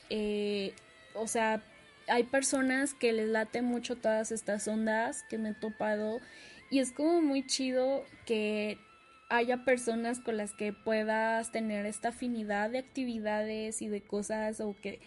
eh, 0.09 0.73
o 1.15 1.25
sea, 1.25 1.63
hay 2.09 2.23
personas 2.23 2.93
que 2.93 3.13
les 3.13 3.29
late 3.29 3.61
mucho 3.61 3.95
todas 3.95 4.31
estas 4.31 4.67
ondas 4.67 5.23
que 5.29 5.37
me 5.37 5.49
he 5.49 5.53
topado 5.53 6.19
y 6.69 6.79
es 6.79 6.91
como 6.91 7.21
muy 7.21 7.45
chido 7.45 8.03
que 8.25 8.77
haya 9.29 9.63
personas 9.63 10.19
con 10.19 10.37
las 10.37 10.53
que 10.53 10.73
puedas 10.73 11.51
tener 11.51 11.85
esta 11.85 12.09
afinidad 12.09 12.71
de 12.71 12.79
actividades 12.79 13.81
y 13.81 13.87
de 13.87 14.01
cosas 14.01 14.59
o 14.59 14.75
que 14.81 14.99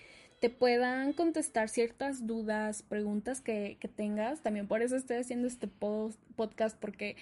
te 0.42 0.50
puedan 0.50 1.12
contestar 1.12 1.68
ciertas 1.68 2.26
dudas, 2.26 2.82
preguntas 2.82 3.40
que, 3.40 3.78
tengas. 3.94 4.40
También 4.40 4.66
por 4.66 4.82
eso 4.82 4.96
estoy 4.96 5.18
haciendo 5.18 5.46
este 5.46 5.68
podcast 5.68 6.76
porque 6.80 7.14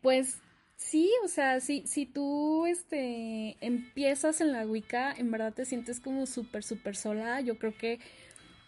pues 0.00 0.38
sí, 0.74 1.08
o 1.24 1.28
sea, 1.28 1.60
si, 1.60 1.86
si 1.86 2.04
tú 2.04 2.66
este, 2.66 3.56
empiezas 3.60 4.40
en 4.40 4.50
la 4.50 4.66
Wicca, 4.66 5.12
en 5.12 5.30
verdad 5.30 5.54
te 5.54 5.66
sientes 5.66 6.00
como 6.00 6.26
súper, 6.26 6.64
súper 6.64 6.96
sola. 6.96 7.40
Yo 7.42 7.60
creo 7.60 7.78
que 7.78 8.00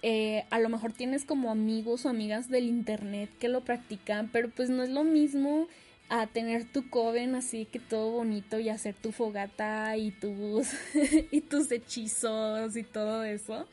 eh, 0.03 0.45
a 0.51 0.61
lo 0.61 0.69
mejor 0.69 0.93
tienes 0.93 1.25
como 1.25 1.51
amigos 1.51 2.07
o 2.07 2.11
amigas 2.11 2.49
del 2.49 2.69
internet 2.69 3.29
que 3.41 3.49
lo 3.49 3.65
practican, 3.65 4.31
pero 4.31 4.51
pues 4.51 4.71
no 4.71 4.85
es 4.85 4.91
lo 4.91 5.03
mismo 5.03 5.67
a 6.11 6.27
tener 6.27 6.65
tu 6.65 6.91
coven 6.91 7.35
así 7.37 7.65
que 7.65 7.79
todo 7.79 8.11
bonito 8.11 8.59
y 8.59 8.69
hacer 8.69 8.95
tu 8.95 9.13
fogata 9.13 9.97
y 9.97 10.11
tus 10.11 10.69
y 11.31 11.41
tus 11.41 11.71
hechizos 11.71 12.77
y 12.77 12.83
todo 12.83 13.25
eso. 13.25 13.67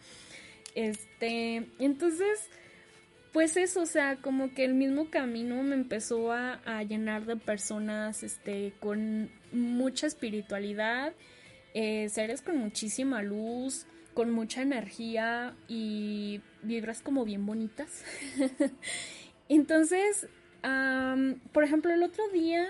Este, 0.75 1.67
entonces 1.79 2.47
pues 3.33 3.55
eso, 3.57 3.81
o 3.81 3.85
sea, 3.85 4.15
como 4.15 4.53
que 4.53 4.65
el 4.65 4.73
mismo 4.73 5.11
camino 5.11 5.61
me 5.61 5.75
empezó 5.75 6.31
a, 6.31 6.59
llenar 6.83 7.25
de 7.25 7.35
personas 7.35 8.23
este 8.23 8.73
con 8.79 9.29
mucha 9.51 10.07
espiritualidad, 10.07 11.13
eh, 11.75 12.09
seres 12.09 12.41
con 12.41 12.57
muchísima 12.57 13.21
luz, 13.21 13.85
con 14.15 14.31
mucha 14.31 14.63
energía 14.63 15.55
y 15.67 16.41
vibras 16.63 17.01
como 17.01 17.25
bien 17.25 17.45
bonitas. 17.45 18.03
Entonces, 19.49 20.27
por 21.53 21.63
ejemplo, 21.63 21.93
el 21.93 22.03
otro 22.03 22.27
día 22.29 22.67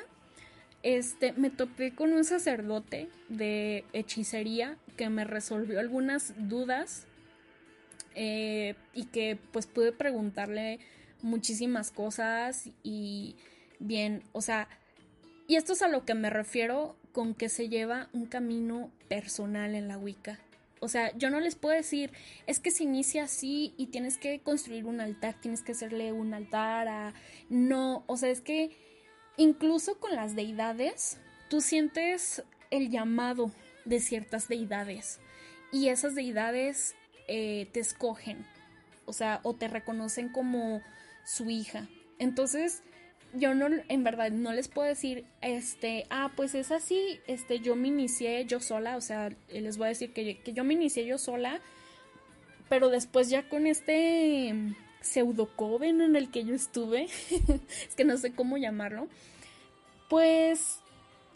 este, 0.84 1.34
me 1.34 1.50
topé 1.50 1.94
con 1.94 2.14
un 2.14 2.24
sacerdote 2.24 3.10
de 3.30 3.84
hechicería 3.94 4.78
que 4.96 5.10
me 5.10 5.24
resolvió 5.24 5.80
algunas 5.80 6.34
dudas 6.38 7.06
eh, 8.16 8.76
y 8.94 9.06
que 9.06 9.38
pues 9.52 9.68
pude 9.68 9.92
preguntarle 9.92 10.80
muchísimas 11.22 11.92
cosas 11.92 12.70
y 12.84 13.36
bien, 13.80 14.24
o 14.32 14.42
sea, 14.42 14.68
y 15.48 15.56
esto 15.56 15.74
es 15.74 15.82
a 15.82 15.88
lo 15.88 16.06
que 16.06 16.14
me 16.14 16.30
refiero 16.30 16.96
con 17.12 17.34
que 17.34 17.50
se 17.50 17.70
lleva 17.70 18.10
un 18.14 18.26
camino 18.26 18.92
personal 19.08 19.76
en 19.76 19.88
la 19.88 19.98
Wicca. 19.98 20.40
O 20.80 20.88
sea, 20.88 21.16
yo 21.18 21.30
no 21.30 21.40
les 21.40 21.56
puedo 21.56 21.76
decir, 21.76 22.12
es 22.46 22.60
que 22.60 22.72
se 22.72 22.84
inicia 22.84 23.24
así 23.24 23.74
y 23.78 23.88
tienes 23.88 24.18
que 24.18 24.40
construir 24.40 24.86
un 24.86 25.02
altar, 25.02 25.36
tienes 25.40 25.62
que 25.62 25.72
hacerle 25.72 26.12
un 26.12 26.34
altar 26.34 26.88
a... 26.88 27.14
No, 27.50 28.04
o 28.08 28.18
sea, 28.18 28.30
es 28.30 28.42
que 28.42 28.78
incluso 29.38 30.00
con 30.00 30.16
las 30.16 30.36
deidades, 30.36 31.20
tú 31.50 31.62
sientes 31.62 32.44
el 32.70 32.90
llamado 32.90 33.52
de 33.86 34.00
ciertas 34.00 34.48
deidades 34.48 35.20
y 35.72 35.90
esas 35.90 36.16
deidades 36.16 36.96
eh, 37.28 37.68
te 37.72 37.80
escogen, 37.80 38.46
o 39.06 39.14
sea, 39.14 39.40
o 39.44 39.54
te 39.54 39.68
reconocen 39.68 40.30
como 40.30 40.82
su 41.26 41.50
hija. 41.50 41.88
Entonces, 42.20 42.84
yo 43.34 43.54
no, 43.54 43.68
en 43.88 44.04
verdad, 44.04 44.32
no 44.32 44.54
les 44.54 44.68
puedo 44.68 44.88
decir, 44.88 45.26
este, 45.42 46.06
ah, 46.10 46.32
pues 46.36 46.56
es 46.56 46.72
así, 46.72 47.20
este, 47.28 47.60
yo 47.60 47.76
me 47.76 47.90
inicié 47.90 48.46
yo 48.46 48.60
sola, 48.60 48.98
o 48.98 49.02
sea, 49.02 49.30
les 49.50 49.78
voy 49.78 49.86
a 49.86 49.90
decir 49.90 50.14
que, 50.14 50.38
que 50.40 50.54
yo 50.54 50.64
me 50.64 50.74
inicié 50.74 51.06
yo 51.06 51.18
sola, 51.18 51.60
pero 52.70 52.90
después 52.90 53.30
ya 53.30 53.48
con 53.48 53.68
este 53.68 54.54
pseudo 55.02 55.50
coven 55.56 56.02
en 56.02 56.16
el 56.16 56.32
que 56.32 56.46
yo 56.46 56.56
estuve, 56.56 57.04
es 57.30 57.96
que 57.96 58.06
no 58.06 58.18
sé 58.18 58.34
cómo 58.34 58.58
llamarlo, 58.58 59.08
pues 60.10 60.80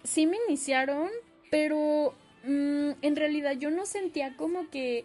sí 0.03 0.25
me 0.25 0.37
iniciaron, 0.47 1.09
pero 1.49 2.15
mm, 2.45 2.91
en 3.01 3.15
realidad 3.15 3.53
yo 3.53 3.69
no 3.69 3.85
sentía 3.85 4.35
como 4.37 4.69
que, 4.69 5.03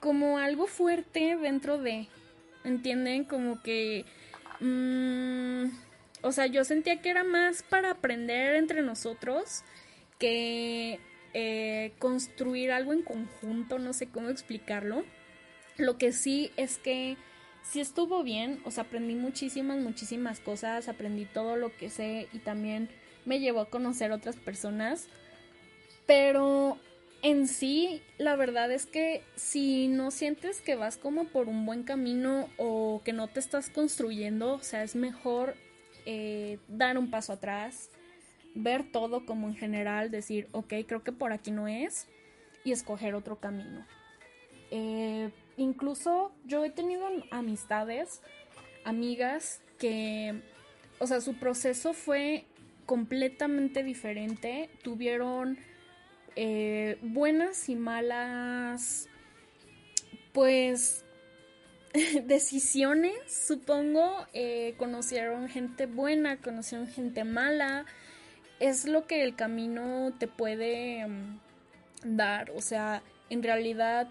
como 0.00 0.38
algo 0.38 0.66
fuerte 0.66 1.36
dentro 1.36 1.78
de, 1.78 2.06
¿entienden? 2.64 3.24
Como 3.24 3.60
que... 3.62 4.04
Mmm, 4.60 5.66
o 6.22 6.32
sea, 6.32 6.46
yo 6.46 6.64
sentía 6.64 7.00
que 7.00 7.10
era 7.10 7.24
más 7.24 7.62
para 7.62 7.92
aprender 7.92 8.56
entre 8.56 8.82
nosotros 8.82 9.62
que 10.18 11.00
eh, 11.34 11.92
construir 11.98 12.72
algo 12.72 12.92
en 12.92 13.02
conjunto, 13.02 13.78
no 13.78 13.92
sé 13.92 14.08
cómo 14.08 14.30
explicarlo. 14.30 15.04
Lo 15.76 15.96
que 15.96 16.12
sí 16.12 16.50
es 16.56 16.78
que 16.78 17.16
sí 17.62 17.80
estuvo 17.80 18.22
bien, 18.22 18.60
o 18.64 18.70
sea, 18.70 18.84
aprendí 18.84 19.14
muchísimas, 19.14 19.78
muchísimas 19.78 20.40
cosas, 20.40 20.88
aprendí 20.88 21.26
todo 21.26 21.56
lo 21.56 21.76
que 21.76 21.90
sé 21.90 22.28
y 22.32 22.38
también 22.38 22.88
me 23.24 23.40
llevó 23.40 23.60
a 23.60 23.70
conocer 23.70 24.10
otras 24.10 24.36
personas. 24.36 25.08
Pero 26.06 26.78
en 27.22 27.46
sí, 27.46 28.02
la 28.16 28.36
verdad 28.36 28.72
es 28.72 28.86
que 28.86 29.22
si 29.36 29.88
no 29.88 30.10
sientes 30.10 30.60
que 30.60 30.76
vas 30.76 30.96
como 30.96 31.24
por 31.24 31.48
un 31.48 31.66
buen 31.66 31.82
camino 31.82 32.48
o 32.56 33.02
que 33.04 33.12
no 33.12 33.28
te 33.28 33.40
estás 33.40 33.70
construyendo, 33.70 34.54
o 34.54 34.62
sea, 34.62 34.82
es 34.82 34.96
mejor 34.96 35.54
eh, 36.10 36.58
dar 36.68 36.96
un 36.96 37.10
paso 37.10 37.34
atrás, 37.34 37.90
ver 38.54 38.90
todo 38.90 39.26
como 39.26 39.46
en 39.46 39.54
general, 39.54 40.10
decir, 40.10 40.48
ok, 40.52 40.72
creo 40.86 41.04
que 41.04 41.12
por 41.12 41.34
aquí 41.34 41.50
no 41.50 41.68
es, 41.68 42.08
y 42.64 42.72
escoger 42.72 43.14
otro 43.14 43.36
camino. 43.36 43.84
Eh, 44.70 45.30
incluso 45.58 46.32
yo 46.46 46.64
he 46.64 46.70
tenido 46.70 47.06
amistades, 47.30 48.22
amigas 48.86 49.60
que, 49.78 50.40
o 50.98 51.06
sea, 51.06 51.20
su 51.20 51.34
proceso 51.34 51.92
fue 51.92 52.46
completamente 52.86 53.82
diferente, 53.82 54.70
tuvieron 54.82 55.58
eh, 56.36 56.96
buenas 57.02 57.68
y 57.68 57.76
malas, 57.76 59.10
pues 60.32 61.04
decisiones, 62.26 63.14
supongo. 63.28 64.26
Eh, 64.32 64.74
conocieron 64.76 65.48
gente 65.48 65.86
buena, 65.86 66.38
conocieron 66.38 66.86
gente 66.86 67.24
mala. 67.24 67.86
Es 68.60 68.86
lo 68.86 69.06
que 69.06 69.22
el 69.22 69.34
camino 69.36 70.12
te 70.18 70.26
puede 70.26 71.06
mm, 71.06 71.40
dar. 72.04 72.50
O 72.52 72.60
sea, 72.60 73.02
en 73.30 73.42
realidad, 73.42 74.08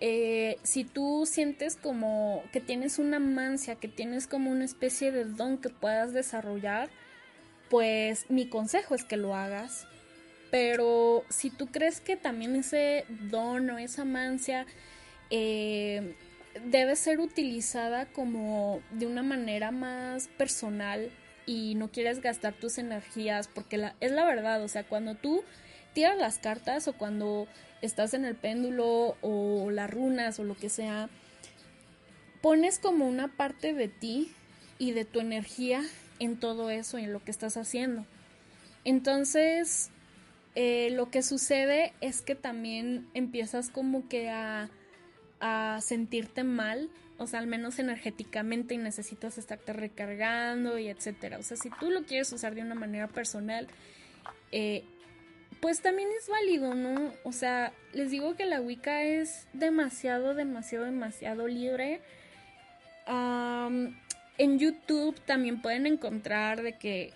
eh, 0.00 0.58
si 0.62 0.84
tú 0.84 1.26
sientes 1.26 1.76
como 1.76 2.42
que 2.52 2.60
tienes 2.60 2.98
una 2.98 3.18
mancia, 3.18 3.76
que 3.76 3.88
tienes 3.88 4.26
como 4.26 4.50
una 4.50 4.64
especie 4.64 5.12
de 5.12 5.24
don 5.24 5.58
que 5.58 5.70
puedas 5.70 6.12
desarrollar, 6.12 6.90
pues 7.70 8.30
mi 8.30 8.48
consejo 8.48 8.94
es 8.94 9.04
que 9.04 9.16
lo 9.16 9.34
hagas. 9.34 9.86
Pero 10.50 11.24
si 11.30 11.50
tú 11.50 11.66
crees 11.66 12.00
que 12.00 12.16
también 12.16 12.54
ese 12.54 13.06
don 13.08 13.70
o 13.70 13.78
esa 13.78 14.04
mancia 14.04 14.66
eh, 15.30 16.14
debe 16.64 16.96
ser 16.96 17.20
utilizada 17.20 18.06
como 18.06 18.80
de 18.92 19.06
una 19.06 19.22
manera 19.22 19.70
más 19.70 20.28
personal 20.28 21.10
y 21.46 21.74
no 21.74 21.90
quieres 21.90 22.20
gastar 22.20 22.54
tus 22.54 22.78
energías 22.78 23.48
porque 23.48 23.76
la, 23.76 23.94
es 24.00 24.12
la 24.12 24.24
verdad, 24.24 24.62
o 24.62 24.68
sea, 24.68 24.84
cuando 24.84 25.14
tú 25.14 25.42
tiras 25.92 26.16
las 26.16 26.38
cartas 26.38 26.88
o 26.88 26.94
cuando 26.94 27.46
estás 27.82 28.14
en 28.14 28.24
el 28.24 28.34
péndulo 28.34 29.16
o 29.20 29.70
las 29.70 29.90
runas 29.90 30.38
o 30.38 30.44
lo 30.44 30.56
que 30.56 30.68
sea, 30.68 31.08
pones 32.40 32.78
como 32.78 33.08
una 33.08 33.28
parte 33.28 33.74
de 33.74 33.88
ti 33.88 34.32
y 34.78 34.92
de 34.92 35.04
tu 35.04 35.20
energía 35.20 35.82
en 36.18 36.38
todo 36.38 36.70
eso 36.70 36.98
y 36.98 37.04
en 37.04 37.12
lo 37.12 37.22
que 37.22 37.30
estás 37.30 37.56
haciendo. 37.56 38.06
Entonces, 38.84 39.90
eh, 40.54 40.90
lo 40.92 41.10
que 41.10 41.22
sucede 41.22 41.92
es 42.00 42.22
que 42.22 42.34
también 42.34 43.08
empiezas 43.14 43.70
como 43.70 44.08
que 44.08 44.30
a, 44.30 44.70
a 45.40 45.78
sentirte 45.82 46.44
mal, 46.44 46.90
o 47.18 47.26
sea, 47.26 47.40
al 47.40 47.46
menos 47.46 47.78
energéticamente 47.78 48.74
y 48.74 48.78
necesitas 48.78 49.38
estarte 49.38 49.72
recargando 49.72 50.78
y 50.78 50.88
etcétera. 50.88 51.38
O 51.38 51.42
sea, 51.42 51.56
si 51.56 51.70
tú 51.70 51.90
lo 51.90 52.04
quieres 52.04 52.32
usar 52.32 52.54
de 52.54 52.62
una 52.62 52.74
manera 52.74 53.08
personal, 53.08 53.68
eh, 54.52 54.84
pues 55.60 55.80
también 55.80 56.08
es 56.20 56.28
válido, 56.28 56.74
¿no? 56.74 57.12
O 57.24 57.32
sea, 57.32 57.72
les 57.92 58.10
digo 58.10 58.36
que 58.36 58.44
la 58.44 58.60
Wicca 58.60 59.02
es 59.02 59.46
demasiado, 59.52 60.34
demasiado, 60.34 60.84
demasiado 60.84 61.48
libre. 61.48 62.00
en 63.06 64.58
YouTube 64.58 65.18
también 65.20 65.62
pueden 65.62 65.86
encontrar 65.86 66.62
de 66.62 66.76
que 66.76 67.12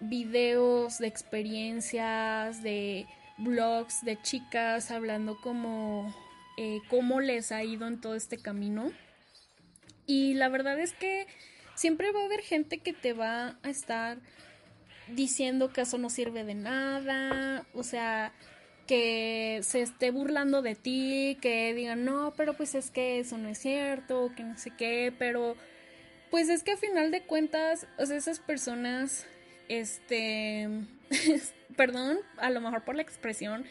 videos 0.00 0.98
de 0.98 1.08
experiencias, 1.08 2.62
de 2.62 3.06
blogs 3.38 4.04
de 4.04 4.20
chicas 4.22 4.90
hablando 4.90 5.36
como 5.40 6.14
eh, 6.56 6.80
cómo 6.88 7.20
les 7.20 7.52
ha 7.52 7.64
ido 7.64 7.86
en 7.86 8.00
todo 8.00 8.14
este 8.14 8.38
camino. 8.38 8.92
Y 10.06 10.34
la 10.34 10.48
verdad 10.48 10.78
es 10.78 10.92
que 10.92 11.26
siempre 11.74 12.12
va 12.12 12.20
a 12.20 12.24
haber 12.24 12.40
gente 12.40 12.78
que 12.78 12.92
te 12.92 13.12
va 13.12 13.58
a 13.62 13.70
estar 13.70 14.18
diciendo 15.08 15.72
que 15.72 15.82
eso 15.82 15.98
no 15.98 16.10
sirve 16.10 16.44
de 16.44 16.54
nada, 16.54 17.66
o 17.74 17.82
sea, 17.82 18.32
que 18.86 19.60
se 19.62 19.82
esté 19.82 20.10
burlando 20.10 20.62
de 20.62 20.74
ti, 20.74 21.38
que 21.40 21.74
digan, 21.74 22.04
no, 22.04 22.34
pero 22.36 22.54
pues 22.54 22.74
es 22.74 22.90
que 22.90 23.20
eso 23.20 23.38
no 23.38 23.48
es 23.48 23.58
cierto, 23.58 24.32
que 24.36 24.44
no 24.44 24.56
sé 24.58 24.72
qué, 24.76 25.12
pero 25.18 25.56
pues 26.30 26.48
es 26.48 26.62
que 26.62 26.72
a 26.72 26.76
final 26.76 27.10
de 27.10 27.22
cuentas, 27.22 27.86
o 27.98 28.06
sea, 28.06 28.16
esas 28.16 28.40
personas 28.40 29.26
este, 29.70 30.68
perdón, 31.76 32.18
a 32.36 32.50
lo 32.50 32.60
mejor 32.60 32.84
por 32.84 32.96
la 32.96 33.02
expresión, 33.02 33.64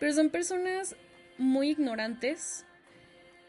pero 0.00 0.12
son 0.12 0.30
personas 0.30 0.96
muy 1.38 1.70
ignorantes 1.70 2.64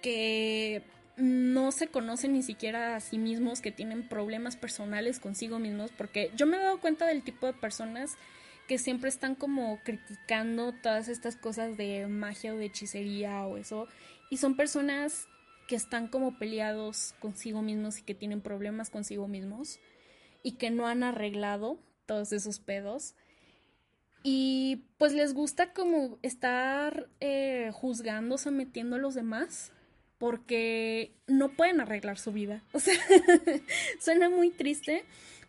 que 0.02 0.84
no 1.17 1.71
se 1.71 1.88
conocen 1.88 2.34
ni 2.34 2.43
siquiera 2.43 2.95
a 2.95 3.00
sí 3.00 3.17
mismos, 3.17 3.62
que 3.62 3.71
tienen 3.71 4.08
problemas 4.08 4.58
personales 4.58 5.19
consigo 5.19 5.60
mismos, 5.60 5.91
porque 5.91 6.32
yo 6.36 6.45
me 6.45 6.58
he 6.58 6.60
dado 6.60 6.80
cuenta 6.80 7.06
del 7.06 7.24
tipo 7.24 7.45
de 7.45 7.54
personas 7.54 8.15
que 8.67 8.78
siempre 8.78 9.10
están 9.10 9.36
como 9.36 9.80
criticando 9.84 10.74
todas 10.74 11.08
estas 11.08 11.36
cosas 11.36 11.78
de 11.78 12.08
magia 12.08 12.54
o 12.54 12.58
de 12.58 12.65
hechicería 12.65 13.45
o 13.45 13.58
eso, 13.58 13.88
y 14.30 14.38
son 14.38 14.58
personas 14.58 15.28
que 15.67 15.76
están 15.76 16.08
como 16.08 16.38
peleados 16.38 17.15
consigo 17.19 17.62
mismos 17.62 18.00
y 18.00 18.04
que 18.04 18.15
tienen 18.15 18.41
problemas 18.41 18.89
consigo 18.89 19.28
mismos 19.28 19.80
y 20.43 20.54
que 20.54 20.69
no 20.69 20.88
han 20.88 21.04
arreglado 21.04 21.80
todos 22.06 22.32
esos 22.34 22.60
pedos. 22.60 23.15
Y 24.28 24.82
pues 24.98 25.14
les 25.14 25.36
gusta 25.36 25.72
como 25.72 26.18
estar 26.24 27.08
eh, 27.20 27.70
juzgando, 27.72 28.40
sometiendo 28.40 28.96
a 28.96 29.00
los 29.00 29.14
demás, 29.14 29.72
porque 30.18 31.12
no 31.28 31.50
pueden 31.50 31.80
arreglar 31.80 32.18
su 32.18 32.32
vida. 32.32 32.64
O 32.74 32.80
sea, 32.80 32.96
suena 34.00 34.32
muy 34.32 34.50
triste, 34.50 35.04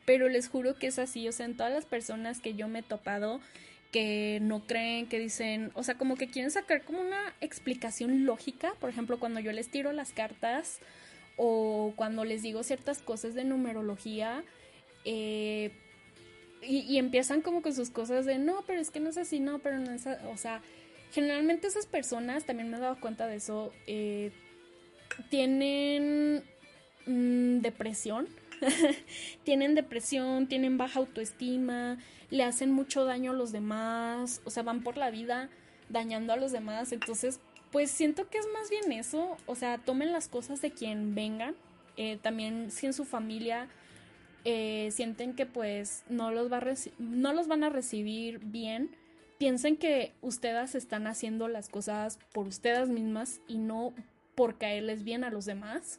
pero 0.04 0.28
les 0.28 0.50
juro 0.50 0.74
que 0.74 0.88
es 0.88 0.98
así. 0.98 1.26
O 1.26 1.32
sea, 1.32 1.46
en 1.46 1.56
todas 1.56 1.72
las 1.72 1.86
personas 1.86 2.40
que 2.40 2.52
yo 2.52 2.68
me 2.68 2.80
he 2.80 2.82
topado, 2.82 3.40
que 3.92 4.40
no 4.42 4.66
creen, 4.66 5.08
que 5.08 5.18
dicen, 5.18 5.70
o 5.72 5.82
sea, 5.82 5.96
como 5.96 6.16
que 6.16 6.28
quieren 6.28 6.50
sacar 6.50 6.84
como 6.84 7.00
una 7.00 7.34
explicación 7.40 8.26
lógica, 8.26 8.74
por 8.78 8.90
ejemplo, 8.90 9.18
cuando 9.18 9.40
yo 9.40 9.52
les 9.52 9.70
tiro 9.70 9.90
las 9.92 10.12
cartas 10.12 10.80
o 11.38 11.94
cuando 11.96 12.26
les 12.26 12.42
digo 12.42 12.62
ciertas 12.62 12.98
cosas 13.00 13.32
de 13.32 13.44
numerología, 13.44 14.44
eh, 15.06 15.70
y, 16.62 16.98
empiezan 16.98 17.42
como 17.42 17.62
con 17.62 17.74
sus 17.74 17.90
cosas 17.90 18.24
de 18.24 18.38
no, 18.38 18.64
pero 18.66 18.80
es 18.80 18.90
que 18.90 19.00
no 19.00 19.10
es 19.10 19.18
así, 19.18 19.40
no, 19.40 19.58
pero 19.60 19.78
no 19.78 19.92
es 19.92 20.06
O 20.32 20.36
sea, 20.36 20.62
generalmente 21.12 21.68
esas 21.68 21.86
personas, 21.86 22.44
también 22.44 22.70
me 22.70 22.76
he 22.76 22.80
dado 22.80 23.00
cuenta 23.00 23.26
de 23.26 23.36
eso, 23.36 23.72
eh, 23.86 24.32
tienen 25.30 26.42
mm, 27.06 27.60
depresión. 27.60 28.28
tienen 29.44 29.74
depresión, 29.74 30.46
tienen 30.46 30.78
baja 30.78 31.00
autoestima, 31.00 31.98
le 32.30 32.42
hacen 32.42 32.72
mucho 32.72 33.04
daño 33.04 33.32
a 33.32 33.34
los 33.34 33.52
demás, 33.52 34.40
o 34.44 34.50
sea, 34.50 34.62
van 34.62 34.82
por 34.82 34.96
la 34.96 35.10
vida 35.10 35.50
dañando 35.88 36.32
a 36.32 36.36
los 36.36 36.52
demás. 36.52 36.92
Entonces, 36.92 37.40
pues 37.70 37.90
siento 37.90 38.28
que 38.28 38.38
es 38.38 38.46
más 38.52 38.70
bien 38.70 38.92
eso, 38.92 39.36
o 39.46 39.54
sea, 39.54 39.78
tomen 39.78 40.12
las 40.12 40.28
cosas 40.28 40.60
de 40.62 40.70
quien 40.70 41.14
vengan. 41.14 41.54
Eh, 41.96 42.18
también 42.20 42.70
si 42.70 42.86
en 42.86 42.92
su 42.92 43.04
familia 43.04 43.68
eh, 44.48 44.92
sienten 44.92 45.34
que 45.34 45.44
pues 45.44 46.04
no 46.08 46.30
los, 46.30 46.52
va 46.52 46.62
no 47.00 47.32
los 47.32 47.48
van 47.48 47.64
a 47.64 47.68
recibir 47.68 48.38
bien, 48.38 48.94
piensen 49.38 49.76
que 49.76 50.12
ustedes 50.22 50.76
están 50.76 51.08
haciendo 51.08 51.48
las 51.48 51.68
cosas 51.68 52.20
por 52.32 52.46
ustedes 52.46 52.88
mismas 52.88 53.40
y 53.48 53.58
no 53.58 53.92
por 54.36 54.56
caerles 54.56 55.02
bien 55.02 55.24
a 55.24 55.30
los 55.30 55.46
demás. 55.46 55.98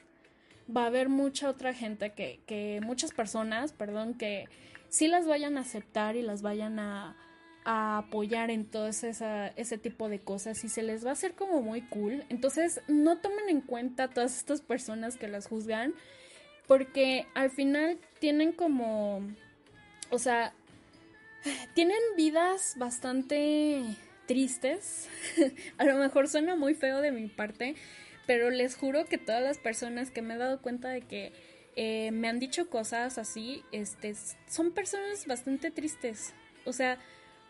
Va 0.74 0.84
a 0.84 0.88
haber 0.88 1.10
mucha 1.10 1.50
otra 1.50 1.74
gente 1.74 2.14
que, 2.14 2.40
que 2.46 2.80
muchas 2.82 3.12
personas, 3.12 3.74
perdón, 3.74 4.14
que 4.14 4.46
sí 4.88 5.10
las 5.10 5.28
vayan 5.28 5.58
a 5.58 5.62
aceptar 5.62 6.16
y 6.16 6.22
las 6.22 6.42
vayan 6.42 6.80
a, 6.80 7.18
a 7.66 7.98
apoyar 7.98 8.50
en 8.50 8.64
todo 8.64 8.88
ese, 8.88 9.12
ese 9.58 9.78
tipo 9.78 10.08
de 10.08 10.20
cosas 10.20 10.64
y 10.64 10.70
se 10.70 10.84
les 10.84 11.06
va 11.06 11.10
a 11.10 11.14
hacer 11.14 11.34
como 11.34 11.62
muy 11.62 11.82
cool. 11.82 12.24
Entonces 12.30 12.80
no 12.88 13.18
tomen 13.18 13.50
en 13.50 13.60
cuenta 13.60 14.08
todas 14.08 14.38
estas 14.38 14.62
personas 14.62 15.18
que 15.18 15.28
las 15.28 15.48
juzgan 15.48 15.94
porque 16.68 17.28
al 17.34 17.50
final 17.50 17.98
tienen 18.20 18.52
como, 18.52 19.22
o 20.10 20.20
sea, 20.20 20.54
tienen 21.74 22.00
vidas 22.16 22.76
bastante 22.78 23.84
tristes. 24.28 25.08
a 25.78 25.86
lo 25.86 25.96
mejor 25.96 26.28
suena 26.28 26.56
muy 26.56 26.76
feo 26.76 27.02
de 27.02 27.12
mi 27.12 27.28
parte, 27.28 27.76
pero 28.26 28.50
les 28.50 28.76
juro 28.76 29.06
que 29.06 29.18
todas 29.18 29.42
las 29.42 29.58
personas 29.58 30.12
que 30.12 30.22
me 30.22 30.36
he 30.36 30.38
dado 30.38 30.62
cuenta 30.62 30.90
de 30.90 31.02
que 31.02 31.32
eh, 31.76 32.12
me 32.12 32.28
han 32.28 32.40
dicho 32.40 32.70
cosas 32.70 33.18
así, 33.18 33.64
este, 33.72 34.16
son 34.48 34.72
personas 34.72 35.26
bastante 35.26 35.72
tristes. 35.72 36.34
O 36.66 36.74
sea, 36.74 36.98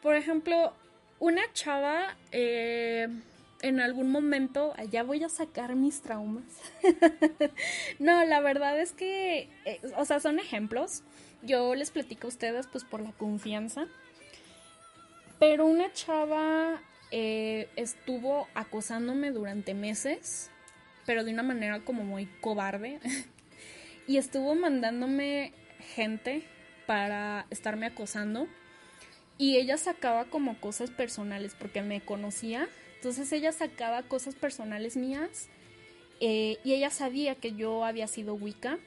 por 0.01 0.15
ejemplo, 0.15 0.73
una 1.19 1.41
chava 1.53 2.15
eh, 2.32 3.08
en 3.62 3.80
algún 3.80 4.12
momento 4.12 4.74
allá 4.78 5.04
voy 5.04 5.24
a 5.24 5.30
sacar 5.30 5.76
mis 5.76 6.02
traumas. 6.02 6.43
no, 8.00 8.24
la 8.26 8.39
verdad 8.39 8.80
es 8.80 8.93
que, 8.93 9.50
eh, 9.65 9.82
o 9.98 10.06
sea, 10.06 10.20
son 10.20 10.39
ejemplos. 10.39 11.04
Yo 11.41 11.76
les 11.76 11.91
platico 11.91 12.28
a 12.28 12.30
ustedes 12.30 12.67
pues 12.67 12.84
por 12.84 13.02
la 13.02 13.12
confianza. 13.13 13.88
Pero 15.39 15.65
una 15.65 15.91
chava 15.93 16.82
eh, 17.12 17.70
estuvo 17.76 18.48
acosándome 18.56 19.32
durante 19.32 19.74
meses, 19.74 20.50
pero 21.06 21.24
de 21.24 21.32
una 21.32 21.43
manera 21.43 21.80
como 21.82 22.04
muy 22.04 22.26
cobarde. 22.41 23.00
y 24.08 24.17
estuvo 24.17 24.56
mandándome 24.56 25.54
gente 25.96 26.43
para 26.86 27.46
estarme 27.50 27.88
acosando. 27.88 28.48
Y 29.38 29.58
ella 29.58 29.78
sacaba 29.78 30.26
como 30.26 30.60
cosas 30.60 30.89
personales 30.89 31.56
porque 31.58 31.84
me 31.84 32.02
conocía 32.02 32.67
entonces 32.98 33.32
ella 33.32 33.52
sacaba 33.52 34.02
cosas 34.04 34.34
personales 34.34 34.98
mías 34.98 35.50
eh, 36.20 36.58
y 36.64 36.74
ella 36.74 36.90
sabía 36.90 37.36
que 37.36 37.54
yo 37.54 37.86
había 37.86 38.08
sido 38.08 38.34
Wicca. 38.34 38.80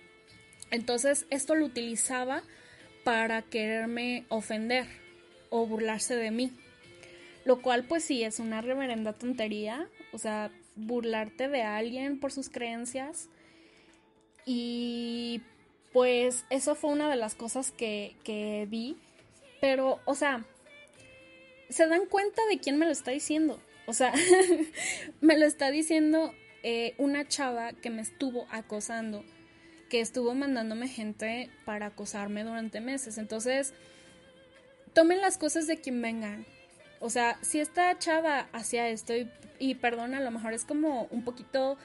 Entonces 0.72 1.26
esto 1.30 1.54
lo 1.54 1.66
utilizaba 1.66 2.42
para 3.04 3.42
quererme 3.42 4.24
ofender 4.28 4.86
o 5.48 5.64
burlarse 5.64 6.16
de 6.16 6.32
mí. 6.32 6.52
Lo 7.44 7.62
cual 7.62 7.84
pues 7.84 8.04
sí 8.04 8.24
es 8.24 8.40
una 8.40 8.60
reverenda 8.62 9.12
tontería. 9.12 9.88
O 10.12 10.18
sea, 10.18 10.50
burlarte 10.74 11.48
de 11.48 11.62
alguien 11.62 12.18
por 12.18 12.32
sus 12.32 12.50
creencias. 12.50 13.28
Y 14.44 15.40
pues 15.92 16.44
eso 16.50 16.74
fue 16.74 16.90
una 16.90 17.08
de 17.08 17.16
las 17.16 17.36
cosas 17.36 17.70
que, 17.70 18.16
que 18.24 18.66
vi. 18.68 18.96
Pero, 19.60 20.00
o 20.04 20.16
sea, 20.16 20.44
se 21.68 21.86
dan 21.86 22.06
cuenta 22.06 22.42
de 22.46 22.58
quién 22.58 22.76
me 22.76 22.86
lo 22.86 22.92
está 22.92 23.12
diciendo. 23.12 23.60
O 23.90 23.92
sea, 23.92 24.12
me 25.20 25.36
lo 25.36 25.46
está 25.46 25.72
diciendo 25.72 26.32
eh, 26.62 26.94
una 26.96 27.26
chava 27.26 27.72
que 27.72 27.90
me 27.90 28.02
estuvo 28.02 28.46
acosando, 28.48 29.24
que 29.88 30.00
estuvo 30.00 30.32
mandándome 30.32 30.86
gente 30.86 31.50
para 31.64 31.86
acosarme 31.86 32.44
durante 32.44 32.80
meses. 32.80 33.18
Entonces, 33.18 33.74
tomen 34.92 35.20
las 35.20 35.38
cosas 35.38 35.66
de 35.66 35.78
quien 35.78 36.00
vengan. 36.00 36.46
O 37.00 37.10
sea, 37.10 37.36
si 37.42 37.58
esta 37.58 37.98
chava 37.98 38.46
hacía 38.52 38.88
esto, 38.88 39.12
y, 39.16 39.28
y 39.58 39.74
perdona, 39.74 40.18
a 40.18 40.22
lo 40.22 40.30
mejor 40.30 40.52
es 40.52 40.64
como 40.64 41.08
un 41.10 41.24
poquito 41.24 41.76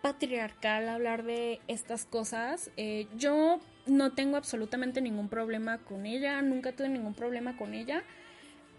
patriarcal 0.00 0.88
hablar 0.88 1.24
de 1.24 1.60
estas 1.68 2.06
cosas. 2.06 2.70
Eh, 2.78 3.06
yo 3.18 3.60
no 3.84 4.14
tengo 4.14 4.38
absolutamente 4.38 5.02
ningún 5.02 5.28
problema 5.28 5.76
con 5.76 6.06
ella, 6.06 6.40
nunca 6.40 6.72
tuve 6.72 6.88
ningún 6.88 7.12
problema 7.12 7.58
con 7.58 7.74
ella 7.74 8.02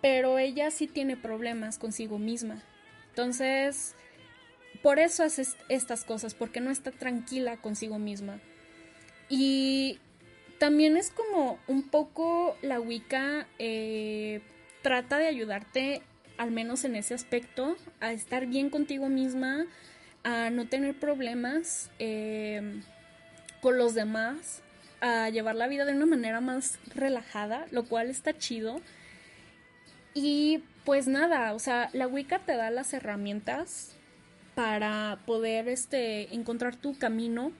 pero 0.02 0.40
ella 0.40 0.72
sí 0.72 0.88
tiene 0.88 1.16
problemas 1.16 1.78
consigo 1.78 2.18
misma. 2.18 2.64
Entonces, 3.12 3.96
por 4.82 5.00
eso 5.00 5.24
hace 5.24 5.46
estas 5.70 6.04
cosas, 6.04 6.34
porque 6.34 6.60
no 6.60 6.72
está 6.72 6.92
tranquila 6.92 7.58
consigo 7.58 8.00
misma. 8.00 8.40
Y 9.30 10.00
también 10.58 10.98
es 10.98 11.12
como 11.12 11.60
un 11.68 11.84
poco 11.84 12.58
la 12.62 12.80
Wicca 12.80 13.48
eh, 13.60 14.42
trata 14.82 15.18
de 15.18 15.28
ayudarte, 15.28 16.02
al 16.38 16.52
menos 16.52 16.84
en 16.84 16.96
ese 16.96 17.14
aspecto, 17.14 17.78
a 18.00 18.12
estar 18.12 18.48
bien 18.48 18.70
contigo 18.70 19.10
misma, 19.10 19.66
a 20.24 20.50
no 20.50 20.68
tener 20.68 20.96
problemas 21.00 21.92
eh, 22.00 22.82
con 23.62 23.78
los 23.78 23.94
demás, 23.94 24.62
a 25.02 25.30
llevar 25.30 25.56
la 25.56 25.68
vida 25.68 25.86
de 25.86 25.94
una 25.94 26.06
manera 26.06 26.42
más 26.42 26.80
relajada, 26.94 27.66
lo 27.72 27.86
cual 27.86 28.10
está 28.10 28.38
chido. 28.38 28.82
Y 30.14 30.64
pues 30.84 31.08
nada, 31.08 31.54
o 31.54 31.60
sea, 31.60 31.90
la 31.94 32.08
Wicca 32.08 32.40
te 32.40 32.56
da 32.56 32.70
las 32.72 32.94
herramientas 32.94 33.96
para 34.56 35.20
poder 35.26 35.68
este, 35.70 36.34
encontrar 36.34 36.76
tu 36.76 36.98
camino 36.98 37.52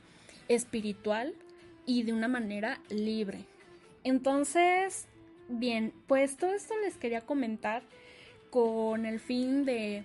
espiritual 0.48 1.34
y 1.86 2.04
de 2.04 2.14
una 2.14 2.28
manera 2.28 2.80
libre. 2.90 3.46
Entonces, 4.04 5.08
bien, 5.48 5.94
pues 6.08 6.38
todo 6.38 6.54
esto 6.54 6.74
les 6.80 6.98
quería 6.98 7.22
comentar 7.22 7.84
con 8.50 9.06
el 9.06 9.20
fin 9.20 9.64
de, 9.64 10.04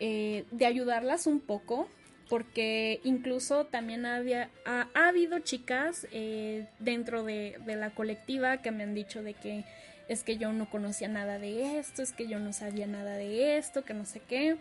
eh, 0.00 0.44
de 0.50 0.66
ayudarlas 0.66 1.26
un 1.26 1.40
poco, 1.40 1.88
porque 2.28 3.00
incluso 3.04 3.66
también 3.66 4.06
había, 4.06 4.50
ha, 4.64 4.88
habido 4.94 5.38
chicas 5.38 6.08
eh, 6.10 6.66
dentro 6.80 7.22
de, 7.22 7.58
de 7.64 7.76
la 7.76 7.90
colectiva 7.90 8.62
que 8.62 8.72
me 8.72 8.82
han 8.82 8.94
dicho 8.94 9.22
de 9.22 9.34
que 9.34 9.64
es 10.08 10.22
que 10.22 10.38
yo 10.38 10.52
no 10.52 10.70
conocía 10.70 11.08
nada 11.08 11.38
de 11.38 11.78
esto, 11.78 12.02
es 12.02 12.12
que 12.12 12.28
yo 12.28 12.38
no 12.38 12.52
sabía 12.52 12.86
nada 12.86 13.16
de 13.16 13.58
esto, 13.58 13.84
que 13.84 13.94
no 13.94 14.04
sé 14.04 14.20
qué. 14.20 14.56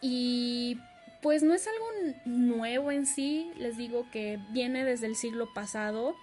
Y 0.00 0.78
pues 1.20 1.42
no 1.42 1.54
es 1.54 1.66
algo 1.66 2.14
nuevo 2.24 2.90
en 2.90 3.06
sí, 3.06 3.50
les 3.58 3.76
digo 3.76 4.06
que 4.10 4.38
viene 4.50 4.84
desde 4.84 5.06
el 5.06 5.16
siglo 5.16 5.52
pasado 5.52 6.16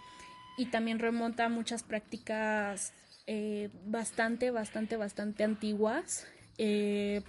y 0.57 0.65
también 0.67 0.97
remonta 0.99 1.45
a 1.45 1.49
muchas 1.49 1.83
prácticas 1.83 2.93
eh, 3.27 3.69
bastante, 3.85 4.49
bastante, 4.49 4.97
bastante 4.97 5.43
antiguas. 5.43 6.25
Eh, 6.57 7.21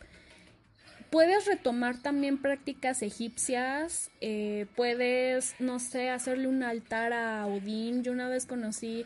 puedes 1.10 1.46
retomar 1.46 2.00
también 2.00 2.38
prácticas 2.38 3.02
egipcias, 3.02 4.10
eh, 4.22 4.66
puedes, 4.74 5.54
no 5.58 5.78
sé, 5.78 6.08
hacerle 6.08 6.48
un 6.48 6.62
altar 6.62 7.12
a 7.12 7.46
Odín. 7.46 8.02
Yo 8.02 8.12
una 8.12 8.28
vez 8.28 8.46
conocí 8.46 9.04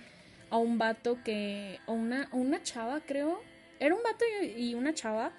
a 0.52 0.58
un 0.58 0.76
vato 0.76 1.18
que, 1.24 1.80
o 1.86 1.94
una, 1.94 2.28
una 2.30 2.62
chava 2.62 3.00
creo, 3.00 3.40
era 3.80 3.94
un 3.94 4.02
vato 4.02 4.22
y 4.54 4.74
una 4.74 4.92
chava 4.92 5.32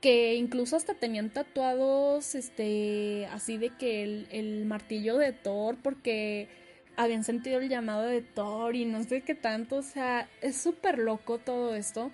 que 0.00 0.34
incluso 0.34 0.74
hasta 0.74 0.94
tenían 0.94 1.30
tatuados, 1.30 2.34
este, 2.34 3.26
así 3.26 3.58
de 3.58 3.70
que 3.70 4.26
el, 4.30 4.64
martillo 4.66 5.18
de 5.18 5.32
Thor, 5.32 5.76
porque 5.80 6.48
habían 6.96 7.22
sentido 7.22 7.60
el 7.60 7.68
llamado 7.68 8.02
de 8.02 8.22
Thor 8.22 8.74
y 8.74 8.86
no 8.86 9.04
sé 9.04 9.20
qué 9.22 9.36
tanto, 9.36 9.76
o 9.76 9.82
sea, 9.82 10.28
es 10.42 10.56
súper 10.56 10.98
loco 10.98 11.38
todo 11.38 11.76
esto. 11.76 12.10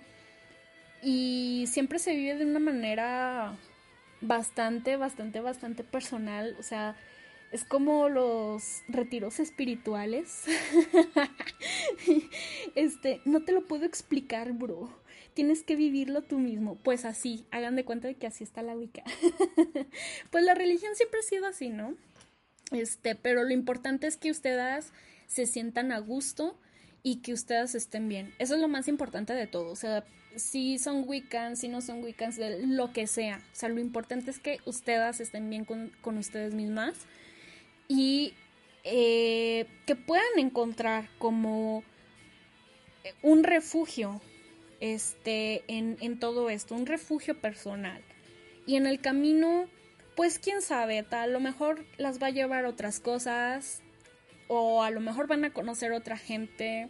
Y 1.01 1.65
siempre 1.67 1.97
se 1.97 2.15
vive 2.15 2.35
de 2.35 2.45
una 2.45 2.59
manera 2.59 3.57
bastante, 4.21 4.95
bastante, 4.95 5.39
bastante 5.41 5.83
personal, 5.83 6.55
o 6.59 6.63
sea, 6.63 6.95
es 7.51 7.63
como 7.63 8.09
los 8.09 8.83
retiros 8.87 9.39
espirituales. 9.39 10.45
este, 12.75 13.21
no 13.25 13.43
te 13.43 13.51
lo 13.51 13.65
puedo 13.65 13.85
explicar, 13.85 14.53
bro 14.53 14.89
tienes 15.35 15.63
que 15.63 15.75
vivirlo 15.75 16.23
tú 16.23 16.39
mismo. 16.39 16.75
Pues 16.81 17.05
así, 17.05 17.45
hagan 17.51 17.75
de 17.75 17.85
cuenta 17.85 18.07
de 18.07 18.15
que 18.15 18.25
así 18.25 18.43
está 18.43 18.63
la 18.63 18.75
Wicca. 18.75 19.03
pues 20.31 20.43
la 20.43 20.55
religión 20.55 20.95
siempre 20.95 21.19
ha 21.19 21.23
sido 21.23 21.45
así, 21.45 21.69
¿no? 21.69 21.95
Este, 22.71 23.13
pero 23.13 23.43
lo 23.43 23.51
importante 23.51 24.07
es 24.07 24.17
que 24.17 24.31
ustedes 24.31 24.91
se 25.27 25.45
sientan 25.45 25.91
a 25.91 25.99
gusto 25.99 26.57
y 27.03 27.17
que 27.17 27.33
ustedes 27.33 27.75
estén 27.75 28.09
bien. 28.09 28.33
Eso 28.39 28.55
es 28.55 28.61
lo 28.61 28.67
más 28.67 28.87
importante 28.87 29.33
de 29.33 29.45
todo. 29.45 29.69
O 29.69 29.75
sea, 29.75 30.03
si 30.35 30.79
son 30.79 31.03
Wiccans, 31.07 31.59
si 31.59 31.67
no 31.67 31.81
son 31.81 32.01
Wiccans, 32.03 32.39
lo 32.65 32.91
que 32.93 33.05
sea. 33.05 33.37
O 33.37 33.55
sea, 33.55 33.69
lo 33.69 33.79
importante 33.79 34.31
es 34.31 34.39
que 34.39 34.59
ustedes 34.65 35.19
estén 35.19 35.49
bien 35.49 35.65
con, 35.65 36.17
ustedes 36.17 36.55
mismas 36.55 36.95
y 37.87 38.33
eh, 38.83 39.67
que 39.85 39.95
puedan 39.95 40.37
encontrar 40.37 41.09
como 41.17 41.83
un 43.21 43.43
refugio 43.43 44.21
este, 44.79 45.63
en, 45.67 45.97
en 46.01 46.19
todo 46.19 46.49
esto, 46.49 46.75
un 46.75 46.85
refugio 46.85 47.39
personal. 47.39 48.01
Y 48.65 48.75
en 48.75 48.87
el 48.87 48.99
camino, 48.99 49.67
pues 50.15 50.39
quién 50.39 50.61
sabe, 50.61 51.05
a 51.09 51.27
lo 51.27 51.39
mejor 51.39 51.85
las 51.97 52.21
va 52.21 52.27
a 52.27 52.31
llevar 52.31 52.65
otras 52.65 52.99
cosas 52.99 53.81
o 54.47 54.83
a 54.83 54.91
lo 54.91 55.01
mejor 55.01 55.27
van 55.27 55.45
a 55.45 55.53
conocer 55.53 55.91
otra 55.91 56.17
gente. 56.17 56.89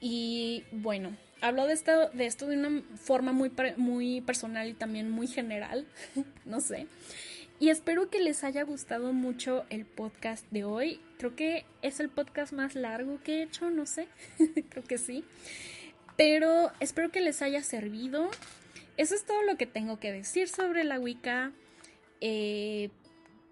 Y 0.00 0.64
bueno, 0.72 1.16
hablo 1.40 1.66
de 1.66 1.74
esto, 1.74 2.10
de 2.10 2.26
esto 2.26 2.46
de 2.46 2.56
una 2.56 2.82
forma 2.96 3.32
muy, 3.32 3.50
muy 3.76 4.20
personal 4.22 4.68
y 4.68 4.74
también 4.74 5.10
muy 5.10 5.26
general, 5.26 5.86
no 6.44 6.60
sé. 6.60 6.86
Y 7.62 7.70
espero 7.70 8.10
que 8.10 8.18
les 8.18 8.42
haya 8.42 8.64
gustado 8.64 9.12
mucho 9.12 9.64
el 9.70 9.86
podcast 9.86 10.44
de 10.50 10.64
hoy. 10.64 11.00
Creo 11.16 11.36
que 11.36 11.64
es 11.80 12.00
el 12.00 12.08
podcast 12.08 12.52
más 12.52 12.74
largo 12.74 13.22
que 13.22 13.36
he 13.36 13.42
hecho, 13.44 13.70
no 13.70 13.86
sé, 13.86 14.08
creo 14.68 14.82
que 14.82 14.98
sí. 14.98 15.22
Pero 16.16 16.72
espero 16.80 17.12
que 17.12 17.20
les 17.20 17.40
haya 17.40 17.62
servido. 17.62 18.28
Eso 18.96 19.14
es 19.14 19.24
todo 19.24 19.44
lo 19.44 19.56
que 19.56 19.66
tengo 19.66 20.00
que 20.00 20.10
decir 20.10 20.48
sobre 20.48 20.82
la 20.82 20.98
Wicca. 20.98 21.52
Eh, 22.20 22.90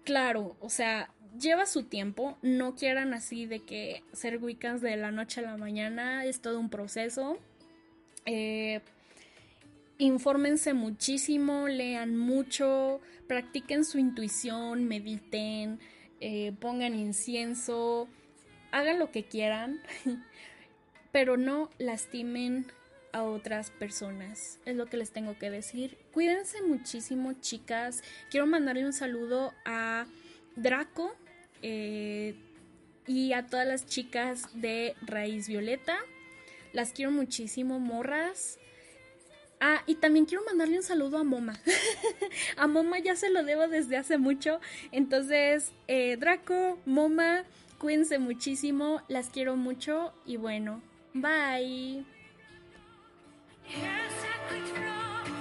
claro, 0.03 0.57
o 0.59 0.69
sea, 0.69 1.09
lleva 1.39 1.65
su 1.65 1.83
tiempo. 1.83 2.37
No 2.41 2.75
quieran 2.75 3.13
así 3.13 3.45
de 3.45 3.61
que 3.61 4.03
ser 4.11 4.43
Wiccans 4.43 4.81
de 4.81 4.97
la 4.97 5.11
noche 5.11 5.39
a 5.39 5.43
la 5.43 5.55
mañana. 5.55 6.25
Es 6.25 6.41
todo 6.41 6.59
un 6.59 6.69
proceso. 6.69 7.37
Eh, 8.25 8.81
infórmense 10.05 10.73
muchísimo, 10.73 11.67
lean 11.67 12.17
mucho, 12.17 13.01
practiquen 13.27 13.85
su 13.85 13.97
intuición, 13.97 14.85
mediten, 14.85 15.79
eh, 16.19 16.53
pongan 16.59 16.95
incienso, 16.95 18.07
hagan 18.71 18.99
lo 18.99 19.11
que 19.11 19.23
quieran. 19.25 19.81
pero 21.11 21.37
no 21.37 21.69
lastimen 21.77 22.65
a 23.11 23.23
otras 23.23 23.71
personas. 23.71 24.59
Es 24.65 24.75
lo 24.75 24.85
que 24.85 24.97
les 24.97 25.11
tengo 25.11 25.37
que 25.37 25.49
decir. 25.49 25.97
Cuídense 26.13 26.61
muchísimo, 26.61 27.33
chicas. 27.33 28.03
Quiero 28.29 28.47
mandarle 28.47 28.85
un 28.85 28.93
saludo 28.93 29.53
a 29.65 30.05
Draco 30.55 31.13
eh, 31.61 32.35
y 33.05 33.33
a 33.33 33.45
todas 33.45 33.67
las 33.67 33.85
chicas 33.85 34.47
de 34.53 34.95
Raíz 35.01 35.47
Violeta. 35.47 35.97
Las 36.71 36.93
quiero 36.93 37.11
muchísimo, 37.11 37.79
morras. 37.79 38.57
Ah, 39.63 39.83
y 39.85 39.93
también 39.93 40.25
quiero 40.25 40.43
mandarle 40.43 40.77
un 40.77 40.83
saludo 40.83 41.19
a 41.19 41.23
Moma. 41.23 41.53
a 42.57 42.65
Moma 42.65 42.97
ya 42.97 43.15
se 43.15 43.29
lo 43.29 43.43
debo 43.43 43.67
desde 43.67 43.95
hace 43.95 44.17
mucho. 44.17 44.59
Entonces, 44.91 45.71
eh, 45.87 46.17
Draco, 46.17 46.79
Moma, 46.87 47.43
cuídense 47.77 48.17
muchísimo, 48.17 49.03
las 49.07 49.29
quiero 49.29 49.55
mucho 49.55 50.13
y 50.25 50.37
bueno, 50.37 50.81
bye. 51.13 52.03